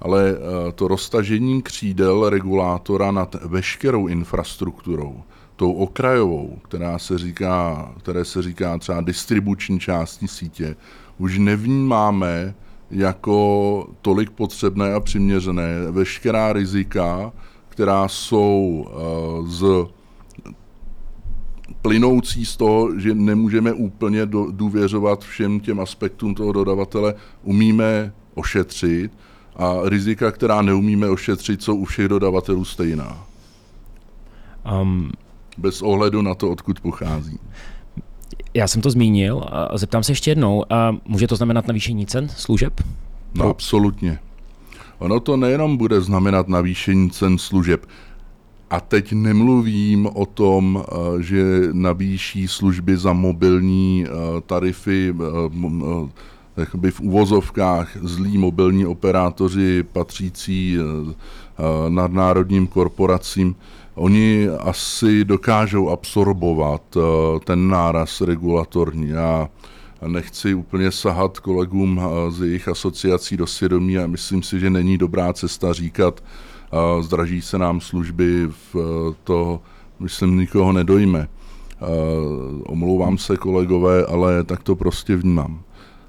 Ale 0.00 0.34
eh, 0.34 0.72
to 0.72 0.88
roztažení 0.88 1.62
křídel 1.62 2.30
regulátora 2.30 3.10
nad 3.10 3.36
veškerou 3.44 4.06
infrastrukturou, 4.06 5.22
tou 5.56 5.72
okrajovou, 5.72 6.58
která 6.62 6.98
se 6.98 7.18
říká, 7.18 7.92
které 7.98 8.24
se 8.24 8.42
říká 8.42 8.78
třeba 8.78 9.00
distribuční 9.00 9.80
části 9.80 10.28
sítě, 10.28 10.76
už 11.18 11.38
nevnímáme 11.38 12.54
jako 12.90 13.88
tolik 14.02 14.30
potřebné 14.30 14.94
a 14.94 15.00
přiměřené. 15.00 15.90
Veškerá 15.90 16.52
rizika, 16.52 17.32
která 17.68 18.08
jsou 18.08 18.86
uh, 19.40 19.48
z 19.48 19.94
plynoucí 21.84 22.44
z 22.46 22.56
toho, 22.56 23.00
že 23.00 23.14
nemůžeme 23.14 23.72
úplně 23.72 24.26
do, 24.26 24.46
důvěřovat 24.50 25.24
všem 25.24 25.60
těm 25.60 25.80
aspektům 25.80 26.34
toho 26.34 26.52
dodavatele, 26.52 27.14
umíme 27.42 28.12
ošetřit 28.34 29.12
a 29.56 29.74
rizika, 29.84 30.30
která 30.30 30.62
neumíme 30.62 31.08
ošetřit, 31.08 31.62
jsou 31.62 31.76
u 31.76 31.84
všech 31.84 32.08
dodavatelů 32.08 32.64
stejná. 32.64 33.26
Um, 34.80 35.10
Bez 35.58 35.82
ohledu 35.82 36.22
na 36.22 36.34
to, 36.34 36.50
odkud 36.50 36.80
pochází. 36.80 37.38
Já 38.54 38.68
jsem 38.68 38.82
to 38.82 38.90
zmínil 38.90 39.44
a 39.52 39.78
zeptám 39.78 40.02
se 40.02 40.12
ještě 40.12 40.30
jednou. 40.30 40.72
A 40.72 40.96
může 41.04 41.26
to 41.26 41.36
znamenat 41.36 41.66
navýšení 41.66 42.06
cen 42.06 42.28
služeb? 42.28 42.80
No, 43.34 43.48
absolutně. 43.48 44.18
Ono 44.98 45.20
to 45.20 45.36
nejenom 45.36 45.76
bude 45.76 46.00
znamenat 46.00 46.48
navýšení 46.48 47.10
cen 47.10 47.38
služeb. 47.38 47.86
A 48.74 48.80
teď 48.80 49.12
nemluvím 49.12 50.06
o 50.06 50.26
tom, 50.26 50.82
eh, 50.82 51.22
že 51.22 51.44
navýší 51.72 52.48
služby 52.48 52.96
za 52.96 53.12
mobilní 53.12 54.04
eh, 54.06 54.10
tarify, 54.46 55.14
jakoby 56.56 56.90
v 56.90 57.00
uvozovkách 57.00 57.96
zlí 58.02 58.38
mobilní 58.38 58.86
operátoři 58.86 59.82
patřící 59.92 60.78
nadnárodním 61.88 62.66
korporacím 62.66 63.54
oni 63.94 64.48
asi 64.58 65.24
dokážou 65.24 65.88
absorbovat 65.88 66.82
eh, 66.96 67.00
ten 67.44 67.68
náraz 67.68 68.20
regulatorní. 68.20 69.08
Já 69.08 69.48
nechci 70.06 70.54
úplně 70.54 70.90
sahat 70.90 71.38
kolegům 71.38 72.00
eh, 72.02 72.30
z 72.30 72.40
jejich 72.40 72.68
asociací 72.68 73.36
do 73.36 73.46
svědomí 73.46 73.98
a 73.98 74.06
myslím 74.06 74.42
si, 74.42 74.60
že 74.60 74.70
není 74.70 74.98
dobrá 74.98 75.32
cesta 75.32 75.72
říkat, 75.72 76.20
eh, 76.20 76.53
zdraží 77.00 77.42
se 77.42 77.58
nám 77.58 77.80
služby, 77.80 78.48
v 78.72 78.76
to 79.24 79.60
myslím 80.00 80.38
nikoho 80.38 80.72
nedojme. 80.72 81.28
Omlouvám 82.62 83.18
se 83.18 83.36
kolegové, 83.36 84.06
ale 84.06 84.44
tak 84.44 84.62
to 84.62 84.76
prostě 84.76 85.16
vnímám. 85.16 85.60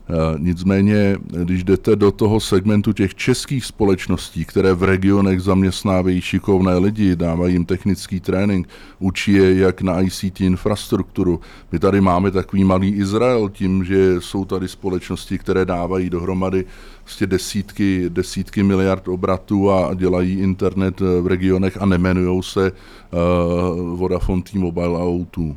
Eh, 0.09 0.35
nicméně, 0.37 1.17
když 1.43 1.63
jdete 1.63 1.95
do 1.95 2.11
toho 2.11 2.39
segmentu 2.39 2.93
těch 2.93 3.15
českých 3.15 3.65
společností, 3.65 4.45
které 4.45 4.73
v 4.73 4.83
regionech 4.83 5.41
zaměstnávají 5.41 6.21
šikovné 6.21 6.77
lidi, 6.77 7.15
dávají 7.15 7.53
jim 7.53 7.65
technický 7.65 8.19
trénink, 8.19 8.69
učí 8.99 9.33
je 9.33 9.55
jak 9.55 9.81
na 9.81 10.01
ICT 10.01 10.41
infrastrukturu. 10.41 11.39
My 11.71 11.79
tady 11.79 12.01
máme 12.01 12.31
takový 12.31 12.63
malý 12.63 12.89
Izrael 12.89 13.49
tím, 13.49 13.83
že 13.83 14.21
jsou 14.21 14.45
tady 14.45 14.67
společnosti, 14.67 15.37
které 15.37 15.65
dávají 15.65 16.09
dohromady 16.09 16.65
vlastně 17.05 17.27
desítky, 17.27 18.09
desítky 18.09 18.63
miliard 18.63 19.07
obratů 19.07 19.71
a 19.71 19.93
dělají 19.93 20.39
internet 20.39 20.99
v 20.99 21.27
regionech 21.27 21.81
a 21.81 21.85
nemenují 21.85 22.43
se 22.43 22.71
uh, 22.71 23.97
Vodafone, 23.99 24.41
T-Mobile 24.41 25.01
a 25.01 25.03
O2. 25.03 25.41
Uh, 25.45 25.55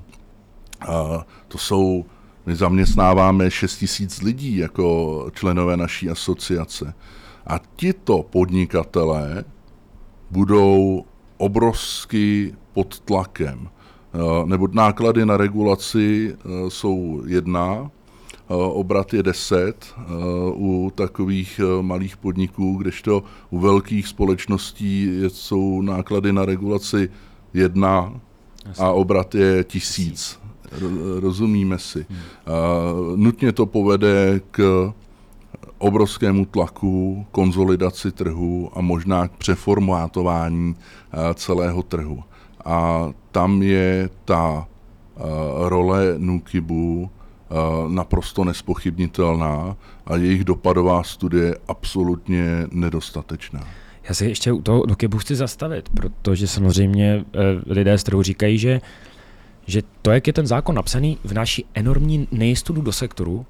to 1.49 1.59
jsou 1.59 2.05
my 2.47 2.57
zaměstnáváme 2.57 3.51
6 3.51 3.77
tisíc 3.77 4.23
lidí 4.23 4.57
jako 4.57 5.27
členové 5.35 5.77
naší 5.77 6.11
asociace. 6.11 6.95
A 7.47 7.61
tito 7.77 8.23
podnikatelé 8.23 9.45
budou 10.31 11.05
obrovsky 11.37 12.55
pod 12.73 13.01
tlakem. 13.01 13.69
Eh, 14.15 14.47
nebo 14.47 14.69
náklady 14.73 15.27
na 15.27 15.37
regulaci 15.37 16.37
eh, 16.37 16.71
jsou 16.71 17.23
jedna, 17.27 17.91
eh, 17.91 17.91
obrat 18.49 19.15
je 19.15 19.23
10 19.23 19.95
u 20.55 20.93
takových 20.95 21.61
malých 21.81 22.17
podniků, 22.17 22.77
kdežto 22.77 23.23
u 23.51 23.59
velkých 23.59 24.09
společností 24.09 25.21
jsou 25.29 25.83
náklady 25.83 26.33
na 26.33 26.45
regulaci 26.45 27.11
jedna 27.55 28.21
a 28.79 28.91
obrat 28.91 29.35
je 29.35 29.65
tisíc 29.65 30.39
rozumíme 31.21 31.79
si. 31.79 32.07
Hmm. 32.09 32.19
Nutně 33.17 33.53
to 33.53 33.67
povede 33.67 34.41
k 34.51 34.93
obrovskému 35.79 36.45
tlaku, 36.45 37.27
konzolidaci 37.31 38.13
trhu 38.13 38.71
a 38.75 38.81
možná 38.81 39.29
k 39.29 39.33
přeformátování 39.33 40.77
celého 41.35 41.83
trhu. 41.83 42.23
A 42.65 43.09
tam 43.31 43.63
je 43.63 44.11
ta 44.25 44.67
role 45.59 46.15
Nukibu 46.19 47.11
naprosto 47.89 48.45
nespochybnitelná 48.45 49.77
a 50.07 50.17
jejich 50.17 50.45
dopadová 50.45 51.03
studie 51.03 51.57
absolutně 51.69 52.67
nedostatečná. 52.71 53.61
Já 54.09 54.15
se 54.15 54.27
ještě 54.27 54.53
u 54.53 54.63
toho 54.63 54.87
Nukibu 54.87 55.19
chci 55.19 55.37
zastavit, 55.37 55.89
protože 55.89 56.47
samozřejmě 56.47 57.11
e, 57.13 57.25
lidé 57.67 57.99
z 57.99 58.05
trhu 58.05 58.23
říkají, 58.23 58.59
že 58.59 58.81
že 59.69 59.83
to, 60.03 60.11
jak 60.11 60.27
je 60.27 60.33
ten 60.33 60.47
zákon 60.47 60.75
napsaný, 60.75 61.19
vnáší 61.25 61.65
enormní 61.75 62.29
nejistotu 62.33 62.81
do 62.81 62.93
sektoru 62.93 63.47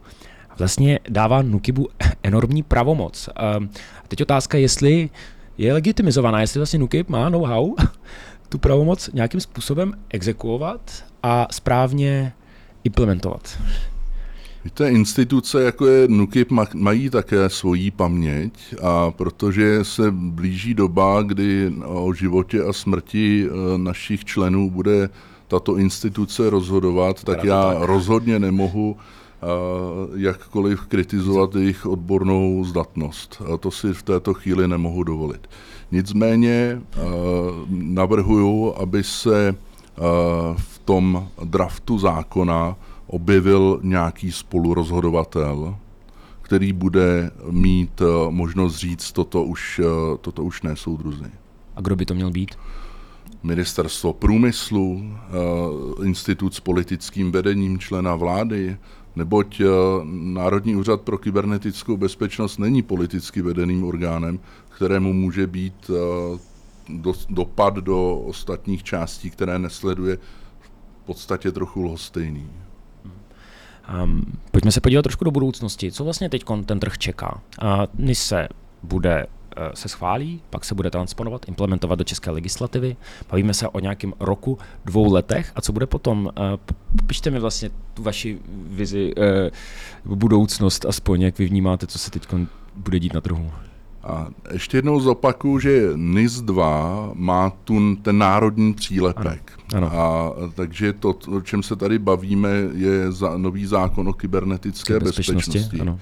vlastně 0.59 0.99
dává 1.09 1.43
Nukibu 1.43 1.89
enormní 2.23 2.63
pravomoc. 2.63 3.29
A 3.37 3.61
teď 4.09 4.23
otázka, 4.23 4.59
jestli 4.59 5.11
je 5.59 5.73
legitimizovaná, 5.73 6.41
jestli 6.41 6.59
vlastně 6.59 6.79
Nukib 6.79 7.09
má 7.09 7.29
know-how 7.29 7.75
tu 8.49 8.59
pravomoc 8.59 9.11
nějakým 9.13 9.41
způsobem 9.41 9.95
exekuovat 10.09 11.05
a 11.23 11.47
správně 11.51 12.33
implementovat. 12.89 13.59
Víte, 14.65 14.91
instituce 14.91 15.63
jako 15.63 15.87
je 15.87 16.09
NUKIP 16.09 16.49
mají 16.75 17.11
také 17.11 17.49
svoji 17.49 17.91
paměť 17.91 18.75
a 18.83 19.11
protože 19.11 19.85
se 19.85 20.11
blíží 20.11 20.75
doba, 20.75 21.23
kdy 21.23 21.73
o 21.85 22.13
životě 22.13 22.63
a 22.63 22.73
smrti 22.73 23.47
e, 23.47 23.79
našich 23.79 24.25
členů 24.25 24.71
bude 24.71 25.09
tato 25.49 25.77
instituce 25.77 26.51
rozhodovat, 26.51 27.25
tak 27.25 27.45
já 27.45 27.73
tak. 27.73 27.83
rozhodně 27.83 28.39
nemohu 28.39 28.93
uh, 28.93 30.21
jakkoliv 30.21 30.81
kritizovat 30.81 31.55
jejich 31.55 31.87
odbornou 31.87 32.65
zdatnost. 32.65 33.43
A 33.55 33.57
to 33.57 33.71
si 33.71 33.95
v 33.95 34.03
této 34.03 34.35
chvíli 34.35 34.69
nemohu 34.69 35.03
dovolit. 35.03 35.49
Nicméně 35.93 36.81
uh, 36.81 37.03
navrhuju, 37.71 38.75
aby 38.77 39.05
se 39.05 39.55
v 40.57 40.78
tom 40.89 41.29
draftu 41.45 41.99
zákona 41.99 42.77
objevil 43.07 43.81
nějaký 43.83 44.33
spolurozhodovatel, 44.33 45.77
který 46.43 46.73
bude 46.73 47.31
mít 47.51 48.03
možnost 48.31 48.77
říct, 48.77 49.13
toto 49.13 49.45
už, 49.45 49.81
toto 50.21 50.45
už 50.45 50.63
ne 50.63 50.77
soudruzi. 50.77 51.31
A 51.77 51.81
kdo 51.81 51.97
by 51.97 52.07
to 52.07 52.15
měl 52.15 52.31
být? 52.31 52.57
ministerstvo 53.43 54.13
průmyslu, 54.13 55.03
eh, 55.05 56.05
institut 56.05 56.55
s 56.55 56.61
politickým 56.61 57.33
vedením 57.33 57.79
člena 57.79 58.17
vlády, 58.17 58.77
neboť 59.17 59.61
eh, 59.61 59.67
Národní 60.11 60.77
úřad 60.77 61.01
pro 61.01 61.19
kybernetickou 61.19 61.97
bezpečnost 61.97 62.59
není 62.59 62.83
politicky 62.83 63.43
vedeným 63.43 63.85
orgánem, 63.85 64.41
kterému 64.69 65.13
může 65.13 65.47
být 65.47 65.91
eh, 65.91 66.39
do, 66.89 67.13
dopad 67.31 67.75
do 67.75 68.17
ostatních 68.17 68.83
částí, 68.83 69.31
které 69.31 69.59
nesleduje 69.59 70.19
podstatě 71.09 71.53
trochu 71.53 71.83
lhostejný. 71.83 72.49
Um, 74.05 74.23
pojďme 74.51 74.73
se 74.73 74.81
podívat 74.81 75.03
trošku 75.03 75.25
do 75.25 75.31
budoucnosti. 75.31 75.93
Co 75.93 76.05
vlastně 76.05 76.29
teď 76.29 76.45
ten 76.67 76.81
trh 76.81 76.99
čeká? 76.99 77.41
Uh, 77.63 77.69
NISE 77.99 78.49
bude 78.83 79.27
se 79.75 79.89
schválí, 79.89 80.41
pak 80.51 80.65
se 80.65 80.75
bude 80.75 80.91
transponovat, 80.91 81.49
implementovat 81.49 81.99
do 81.99 82.05
české 82.05 82.31
legislativy. 82.31 82.97
Bavíme 83.31 83.55
se 83.55 83.69
o 83.69 83.81
nějakém 83.81 84.13
roku, 84.21 84.59
dvou 84.85 85.13
letech. 85.13 85.53
A 85.55 85.61
co 85.61 85.73
bude 85.73 85.87
potom? 85.87 86.31
Pište 87.07 87.31
mi 87.31 87.39
vlastně 87.39 87.71
tu 87.95 88.03
vaši 88.03 88.39
vizi, 88.49 89.15
budoucnost 90.05 90.85
aspoň, 90.85 91.23
jak 91.23 91.39
vy 91.39 91.47
vnímáte, 91.47 91.87
co 91.87 91.99
se 91.99 92.11
teď 92.11 92.29
bude 92.77 92.99
dít 92.99 93.15
na 93.15 93.21
trhu. 93.21 93.51
A 94.03 94.29
ještě 94.53 94.79
jednou 94.79 95.01
zopakuju, 95.01 95.59
že 95.59 95.91
NIS 95.95 96.41
2 96.41 97.11
má 97.15 97.51
tu, 97.65 97.97
ten 97.97 98.19
národní 98.19 98.75
přílepek. 98.75 99.53
Ano, 99.75 99.93
ano. 99.93 100.01
A, 100.01 100.33
takže 100.55 100.93
to, 100.93 101.19
o 101.29 101.41
čem 101.41 101.63
se 101.63 101.77
tady 101.77 101.99
bavíme, 101.99 102.51
je 102.75 103.13
za, 103.13 103.37
nový 103.37 103.67
zákon 103.67 104.09
o 104.09 104.13
kybernetické 104.13 105.01
bezpečnosti. 105.01 105.59
bezpečnosti. 105.59 105.81
Ano. 105.81 105.99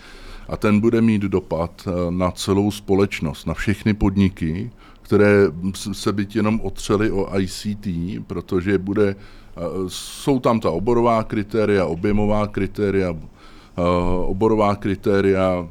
A 0.49 0.57
ten 0.57 0.81
bude 0.81 1.01
mít 1.01 1.23
dopad 1.23 1.89
eh, 1.89 2.11
na 2.11 2.31
celou 2.31 2.71
společnost, 2.71 3.47
na 3.47 3.55
všechny 3.55 3.95
podniky, 3.95 4.71
které 5.03 5.47
se 5.93 6.13
byť 6.13 6.37
jenom 6.37 6.61
otřely 6.61 7.11
o 7.11 7.39
ICT, 7.39 7.87
protože 8.27 8.79
bude, 8.79 9.09
eh, 9.57 9.61
jsou 9.89 10.41
tam 10.41 10.61
ta 10.61 10.71
oborová 10.71 11.23
kritéria, 11.23 11.87
objemová 11.87 12.47
kritéria, 12.47 13.15
eh, 13.15 13.83
oborová 14.27 14.77
kritéria 14.77 15.69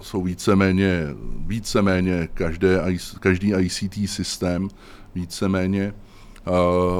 jsou 0.00 0.22
víceméně, 0.22 1.06
víceméně 1.46 2.28
každé, 2.34 2.80
každý 3.20 3.52
ICT 3.58 3.94
systém, 4.06 4.68
víceméně 5.14 5.94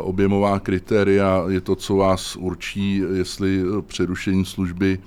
objemová 0.00 0.60
kritéria 0.60 1.44
je 1.48 1.60
to, 1.60 1.76
co 1.76 1.96
vás 1.96 2.36
určí, 2.36 3.02
jestli 3.14 3.62
přerušení 3.86 4.44
služby 4.44 4.98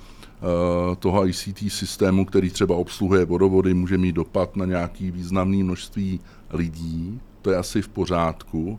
toho 0.98 1.26
ICT 1.28 1.58
systému, 1.68 2.24
který 2.24 2.50
třeba 2.50 2.76
obsluhuje 2.76 3.24
vodovody, 3.24 3.74
může 3.74 3.98
mít 3.98 4.12
dopad 4.12 4.56
na 4.56 4.64
nějaký 4.64 5.10
významné 5.10 5.64
množství 5.64 6.20
lidí, 6.50 7.20
to 7.42 7.50
je 7.50 7.56
asi 7.56 7.82
v 7.82 7.88
pořádku, 7.88 8.78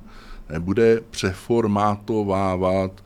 bude 0.60 1.02
přeformátovávat 1.10 3.04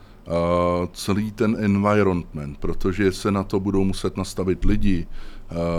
celý 0.93 1.31
ten 1.31 1.57
environment, 1.59 2.57
protože 2.59 3.11
se 3.11 3.31
na 3.31 3.43
to 3.43 3.59
budou 3.59 3.83
muset 3.83 4.17
nastavit 4.17 4.65
lidi, 4.65 5.07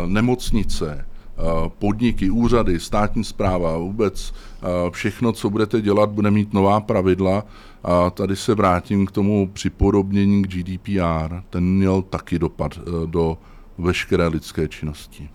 nemocnice, 0.07 1.07
eh, 1.07 1.43
podniky, 1.79 2.31
úřady, 2.31 2.81
státní 2.81 3.25
zpráva, 3.25 3.77
vůbec 3.77 4.33
eh, 4.33 4.67
všechno, 4.91 5.33
co 5.33 5.51
budete 5.51 5.81
dělat, 5.81 6.11
bude 6.11 6.31
mít 6.31 6.53
nová 6.53 6.81
pravidla. 6.81 7.45
A 7.85 8.11
tady 8.11 8.37
se 8.37 8.55
vrátím 8.55 9.07
k 9.07 9.11
tomu 9.11 9.51
připodobnění 9.53 10.43
k 10.43 10.49
GDPR. 10.49 11.43
Ten 11.51 11.65
měl 11.65 12.03
taky 12.03 12.39
dopad 12.39 12.79
do 13.07 13.39
veškeré 13.79 14.27
lidské 14.27 14.69
činnosti. 14.69 15.29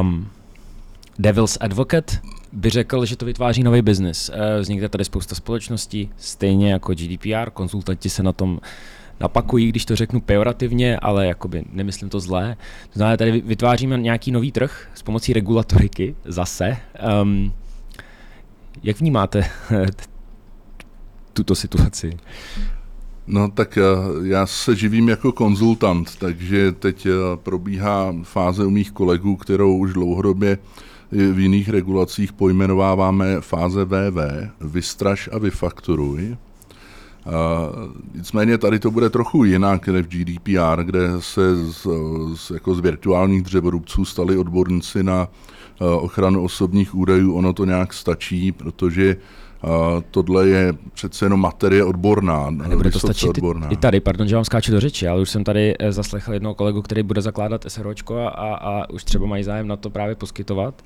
Um, 0.00 0.28
Devil's 1.18 1.58
Advocate 1.60 2.14
by 2.52 2.70
řekl, 2.70 3.04
že 3.04 3.16
to 3.16 3.24
vytváří 3.24 3.62
nový 3.62 3.82
biznis. 3.82 4.30
Vznikne 4.60 4.88
tady 4.88 5.04
spousta 5.04 5.34
společností, 5.34 6.10
stejně 6.16 6.72
jako 6.72 6.94
GDPR, 6.94 7.50
konzultanti 7.50 8.10
se 8.10 8.22
na 8.22 8.32
tom 8.32 8.60
napakují, 9.22 9.68
když 9.68 9.84
to 9.84 9.96
řeknu 9.96 10.20
pejorativně, 10.20 10.96
ale 10.96 11.26
jakoby 11.26 11.64
nemyslím 11.72 12.08
to 12.08 12.20
zlé. 12.20 12.56
To 12.92 12.98
znamená, 12.98 13.16
tady 13.16 13.40
vytváříme 13.40 13.98
nějaký 13.98 14.32
nový 14.32 14.52
trh 14.52 14.88
s 14.94 15.02
pomocí 15.02 15.32
regulatoriky 15.32 16.14
zase. 16.24 16.76
Um, 17.22 17.52
jak 18.82 19.00
vnímáte 19.00 19.44
tuto 21.32 21.54
situaci? 21.54 22.16
No 23.26 23.50
tak 23.50 23.78
já 24.24 24.46
se 24.46 24.76
živím 24.76 25.08
jako 25.08 25.32
konzultant, 25.32 26.16
takže 26.16 26.72
teď 26.72 27.06
probíhá 27.36 28.14
fáze 28.22 28.64
u 28.64 28.70
mých 28.70 28.92
kolegů, 28.92 29.36
kterou 29.36 29.76
už 29.76 29.92
dlouhodobě 29.92 30.58
v 31.12 31.38
jiných 31.38 31.68
regulacích 31.68 32.32
pojmenováváme 32.32 33.40
fáze 33.40 33.84
VV, 33.84 34.18
vystraž 34.60 35.28
a 35.32 35.38
vyfakturuj. 35.38 36.36
Uh, 37.26 37.32
nicméně 38.14 38.58
tady 38.58 38.78
to 38.78 38.90
bude 38.90 39.10
trochu 39.10 39.44
jinak 39.44 39.88
než 39.88 40.06
v 40.06 40.08
GDPR, 40.08 40.84
kde 40.84 41.08
se 41.18 41.72
z, 41.72 41.86
z, 42.34 42.50
jako 42.50 42.74
z 42.74 42.80
virtuálních 42.80 43.42
dřevorubců 43.42 44.04
stali 44.04 44.36
odborníci 44.36 45.02
na 45.02 45.28
uh, 45.80 45.86
ochranu 46.04 46.44
osobních 46.44 46.94
údajů. 46.94 47.34
Ono 47.34 47.52
to 47.52 47.64
nějak 47.64 47.92
stačí, 47.92 48.52
protože 48.52 49.16
uh, 49.64 49.70
tohle 50.10 50.48
je 50.48 50.72
přece 50.92 51.24
jenom 51.24 51.40
materie 51.40 51.84
odborná. 51.84 52.50
Nebude 52.50 52.90
to 52.90 52.98
stačit 52.98 53.28
odborná. 53.28 53.68
I, 53.68 53.76
tady, 53.76 54.00
pardon, 54.00 54.28
že 54.28 54.34
vám 54.34 54.44
skáču 54.44 54.72
do 54.72 54.80
řeči, 54.80 55.08
ale 55.08 55.20
už 55.20 55.30
jsem 55.30 55.44
tady 55.44 55.74
eh, 55.78 55.92
zaslechl 55.92 56.32
jednoho 56.32 56.54
kolegu, 56.54 56.82
který 56.82 57.02
bude 57.02 57.22
zakládat 57.22 57.64
SROčko 57.68 58.18
a, 58.18 58.54
a 58.54 58.90
už 58.90 59.04
třeba 59.04 59.26
mají 59.26 59.44
zájem 59.44 59.68
na 59.68 59.76
to 59.76 59.90
právě 59.90 60.14
poskytovat 60.14 60.82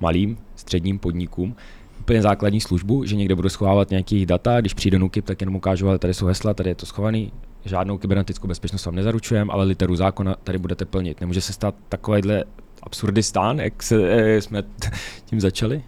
malým, 0.00 0.38
středním 0.56 0.98
podnikům 0.98 1.54
úplně 2.10 2.22
základní 2.22 2.60
službu, 2.60 3.04
že 3.04 3.16
někde 3.16 3.34
budu 3.34 3.48
schovávat 3.48 3.90
nějaký 3.90 4.26
data, 4.26 4.60
když 4.60 4.74
přijde 4.74 4.98
NUKIP, 4.98 5.24
tak 5.24 5.40
jenom 5.40 5.56
ukážu, 5.56 5.88
ale 5.88 5.98
tady 5.98 6.14
jsou 6.14 6.26
hesla, 6.26 6.54
tady 6.54 6.70
je 6.70 6.74
to 6.74 6.86
schovaný, 6.86 7.32
žádnou 7.64 7.98
kybernetickou 7.98 8.48
bezpečnost 8.48 8.86
vám 8.86 8.94
nezaručujeme, 8.94 9.52
ale 9.52 9.64
literu 9.64 9.96
zákona 9.96 10.36
tady 10.44 10.58
budete 10.58 10.84
plnit. 10.84 11.20
Nemůže 11.20 11.40
se 11.40 11.52
stát 11.52 11.74
takovýhle 11.88 12.44
absurdistán, 12.82 13.60
jak 13.60 13.82
se, 13.82 14.10
eh, 14.10 14.42
jsme 14.42 14.62
tím 15.24 15.40
začali? 15.40 15.82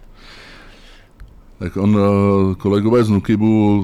Tak 1.63 1.77
on, 1.77 1.97
eh, 1.97 2.55
kolegové 2.55 3.03
z 3.03 3.09
Nukibu 3.09 3.83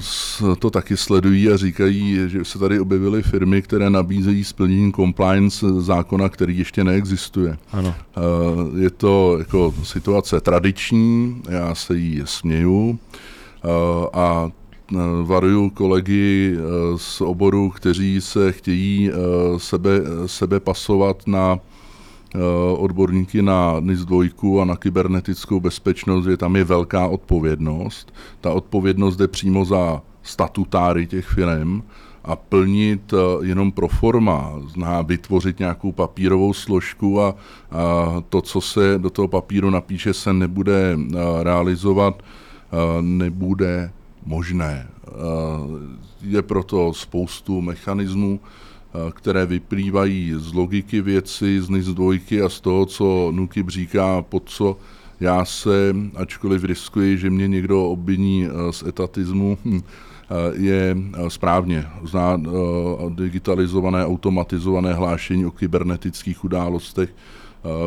to 0.59 0.69
taky 0.69 0.97
sledují 0.97 1.49
a 1.49 1.57
říkají, 1.57 2.19
že 2.27 2.45
se 2.45 2.59
tady 2.59 2.79
objevily 2.79 3.23
firmy, 3.23 3.61
které 3.61 3.89
nabízejí 3.89 4.43
splnění 4.43 4.93
compliance 4.93 5.81
zákona, 5.81 6.29
který 6.29 6.57
ještě 6.57 6.83
neexistuje. 6.83 7.57
Ano. 7.71 7.95
Eh, 8.17 8.81
je 8.81 8.89
to 8.89 9.35
jako 9.39 9.73
situace 9.83 10.41
tradiční, 10.41 11.41
já 11.49 11.75
se 11.75 11.97
jí 11.97 12.21
směju 12.25 12.99
eh, 13.63 13.69
a 14.13 14.51
varuju 15.23 15.69
kolegy 15.69 16.57
z 16.95 17.21
oboru, 17.21 17.69
kteří 17.69 18.21
se 18.21 18.51
chtějí 18.51 19.11
sebe, 19.57 20.01
sebe 20.25 20.59
pasovat 20.59 21.27
na 21.27 21.59
odborníky 22.77 23.41
na 23.41 23.79
NIS 23.79 24.05
2 24.05 24.61
a 24.61 24.65
na 24.65 24.75
kybernetickou 24.75 25.59
bezpečnost, 25.59 26.25
že 26.25 26.37
tam 26.37 26.55
je 26.55 26.63
velká 26.63 27.07
odpovědnost. 27.07 28.13
Ta 28.41 28.53
odpovědnost 28.53 29.15
jde 29.15 29.27
přímo 29.27 29.65
za 29.65 30.01
statutáry 30.23 31.07
těch 31.07 31.25
firm 31.25 31.81
a 32.23 32.35
plnit 32.35 33.13
eh, 33.13 33.45
jenom 33.45 33.71
pro 33.71 33.87
forma, 33.87 34.53
zná 34.67 35.01
vytvořit 35.01 35.59
nějakou 35.59 35.91
papírovou 35.91 36.53
složku 36.53 37.21
a, 37.21 37.35
a 37.71 38.23
to, 38.29 38.41
co 38.41 38.61
se 38.61 38.97
do 38.97 39.09
toho 39.09 39.27
papíru 39.27 39.69
napíše, 39.69 40.13
se 40.13 40.33
nebude 40.33 40.97
eh, 40.97 41.43
realizovat, 41.43 42.23
nebude 43.01 43.91
možné. 44.25 44.87
Je 46.21 46.41
proto 46.41 46.93
spoustu 46.93 47.61
mechanismů, 47.61 48.39
Eh, 48.39 48.68
které 49.11 49.45
vyplývají 49.45 50.33
z 50.37 50.53
logiky 50.53 51.01
věci, 51.01 51.61
z 51.61 51.69
NIS 51.69 51.85
dvojky 51.85 52.41
a 52.41 52.49
z 52.49 52.61
toho, 52.61 52.85
co 52.85 53.31
Nukib 53.31 53.69
říká, 53.69 54.21
pod 54.21 54.43
co 54.45 54.77
já 55.19 55.45
se, 55.45 55.95
ačkoliv 56.15 56.63
riskuji, 56.63 57.17
že 57.17 57.29
mě 57.29 57.47
někdo 57.47 57.85
obviní 57.85 58.47
eh, 58.47 58.73
z 58.73 58.83
etatismu, 58.83 59.57
hm, 59.65 59.81
eh, 59.81 60.35
je 60.53 60.97
správně. 61.27 61.85
Zná 62.03 62.41
digitalizované, 63.09 64.05
automatizované 64.05 64.93
hlášení 64.93 65.45
o 65.45 65.51
kybernetických 65.51 66.43
událostech, 66.43 67.15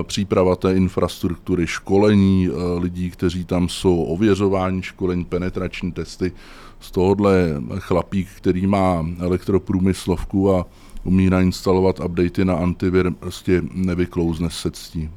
příprava 0.03 0.57
té 0.57 0.75
infrastruktury, 0.75 1.67
školení 1.67 2.49
lidí, 2.79 3.11
kteří 3.11 3.45
tam 3.45 3.69
jsou, 3.69 4.03
ověřování 4.03 4.83
školení, 4.83 5.25
penetrační 5.25 5.93
testy. 5.93 6.33
Z 6.81 6.91
tohohle 6.91 7.55
chlapík, 7.79 8.29
který 8.37 8.67
má 8.67 9.07
elektroprůmyslovku 9.19 10.55
a 10.55 10.67
umí 11.05 11.31
nainstalovat 11.31 12.01
updaty 12.01 12.45
na 12.45 12.55
antivir, 12.55 13.11
prostě 13.11 13.62
nevyklouzne 13.73 14.51
se 14.51 14.71
ctí. 14.71 15.11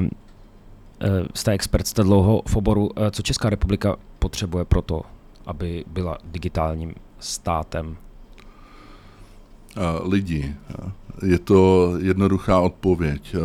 Um, 0.00 0.10
jste 1.34 1.52
expert, 1.52 1.86
jste 1.86 2.02
dlouho 2.02 2.42
v 2.46 2.56
oboru. 2.56 2.90
Eh, 2.96 3.10
co 3.10 3.22
Česká 3.22 3.50
republika 3.50 3.96
potřebuje 4.18 4.64
pro 4.64 4.82
to, 4.82 5.02
aby 5.46 5.84
byla 5.86 6.18
digitálním 6.24 6.94
státem? 7.18 7.96
Lidi. 10.02 10.54
Je 11.22 11.38
to 11.38 11.92
jednoduchá 11.98 12.60
odpověď. 12.60 13.36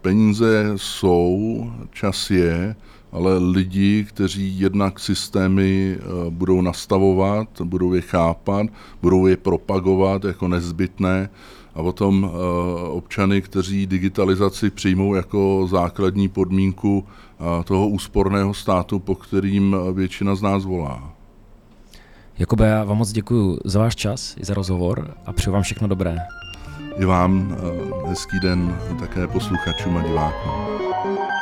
Peníze 0.00 0.72
jsou, 0.76 1.70
čas 1.90 2.30
je, 2.30 2.76
ale 3.14 3.38
lidi, 3.38 4.04
kteří 4.08 4.60
jednak 4.60 5.00
systémy 5.00 5.96
eh, 5.98 6.00
budou 6.30 6.60
nastavovat, 6.60 7.48
budou 7.64 7.94
je 7.94 8.00
chápat, 8.00 8.66
budou 9.02 9.26
je 9.26 9.36
propagovat 9.36 10.24
jako 10.24 10.48
nezbytné 10.48 11.28
a 11.74 11.82
potom 11.82 12.30
eh, 12.30 12.88
občany, 12.88 13.42
kteří 13.42 13.86
digitalizaci 13.86 14.70
přijmou 14.70 15.14
jako 15.14 15.66
základní 15.70 16.28
podmínku 16.28 17.04
eh, 17.04 17.64
toho 17.64 17.88
úsporného 17.88 18.54
státu, 18.54 18.98
po 18.98 19.14
kterým 19.14 19.76
většina 19.92 20.34
z 20.34 20.42
nás 20.42 20.64
volá. 20.64 21.12
Jakube, 22.38 22.68
já 22.68 22.84
vám 22.84 22.98
moc 22.98 23.12
děkuji 23.12 23.58
za 23.64 23.78
váš 23.78 23.96
čas 23.96 24.36
i 24.40 24.44
za 24.44 24.54
rozhovor 24.54 25.14
a 25.26 25.32
přeju 25.32 25.52
vám 25.52 25.62
všechno 25.62 25.88
dobré. 25.88 26.16
I 26.96 27.04
vám 27.04 27.56
hezký 28.06 28.40
den 28.40 28.78
také 29.00 29.26
posluchačům 29.26 29.96
a 29.96 30.02
divákům. 30.02 31.33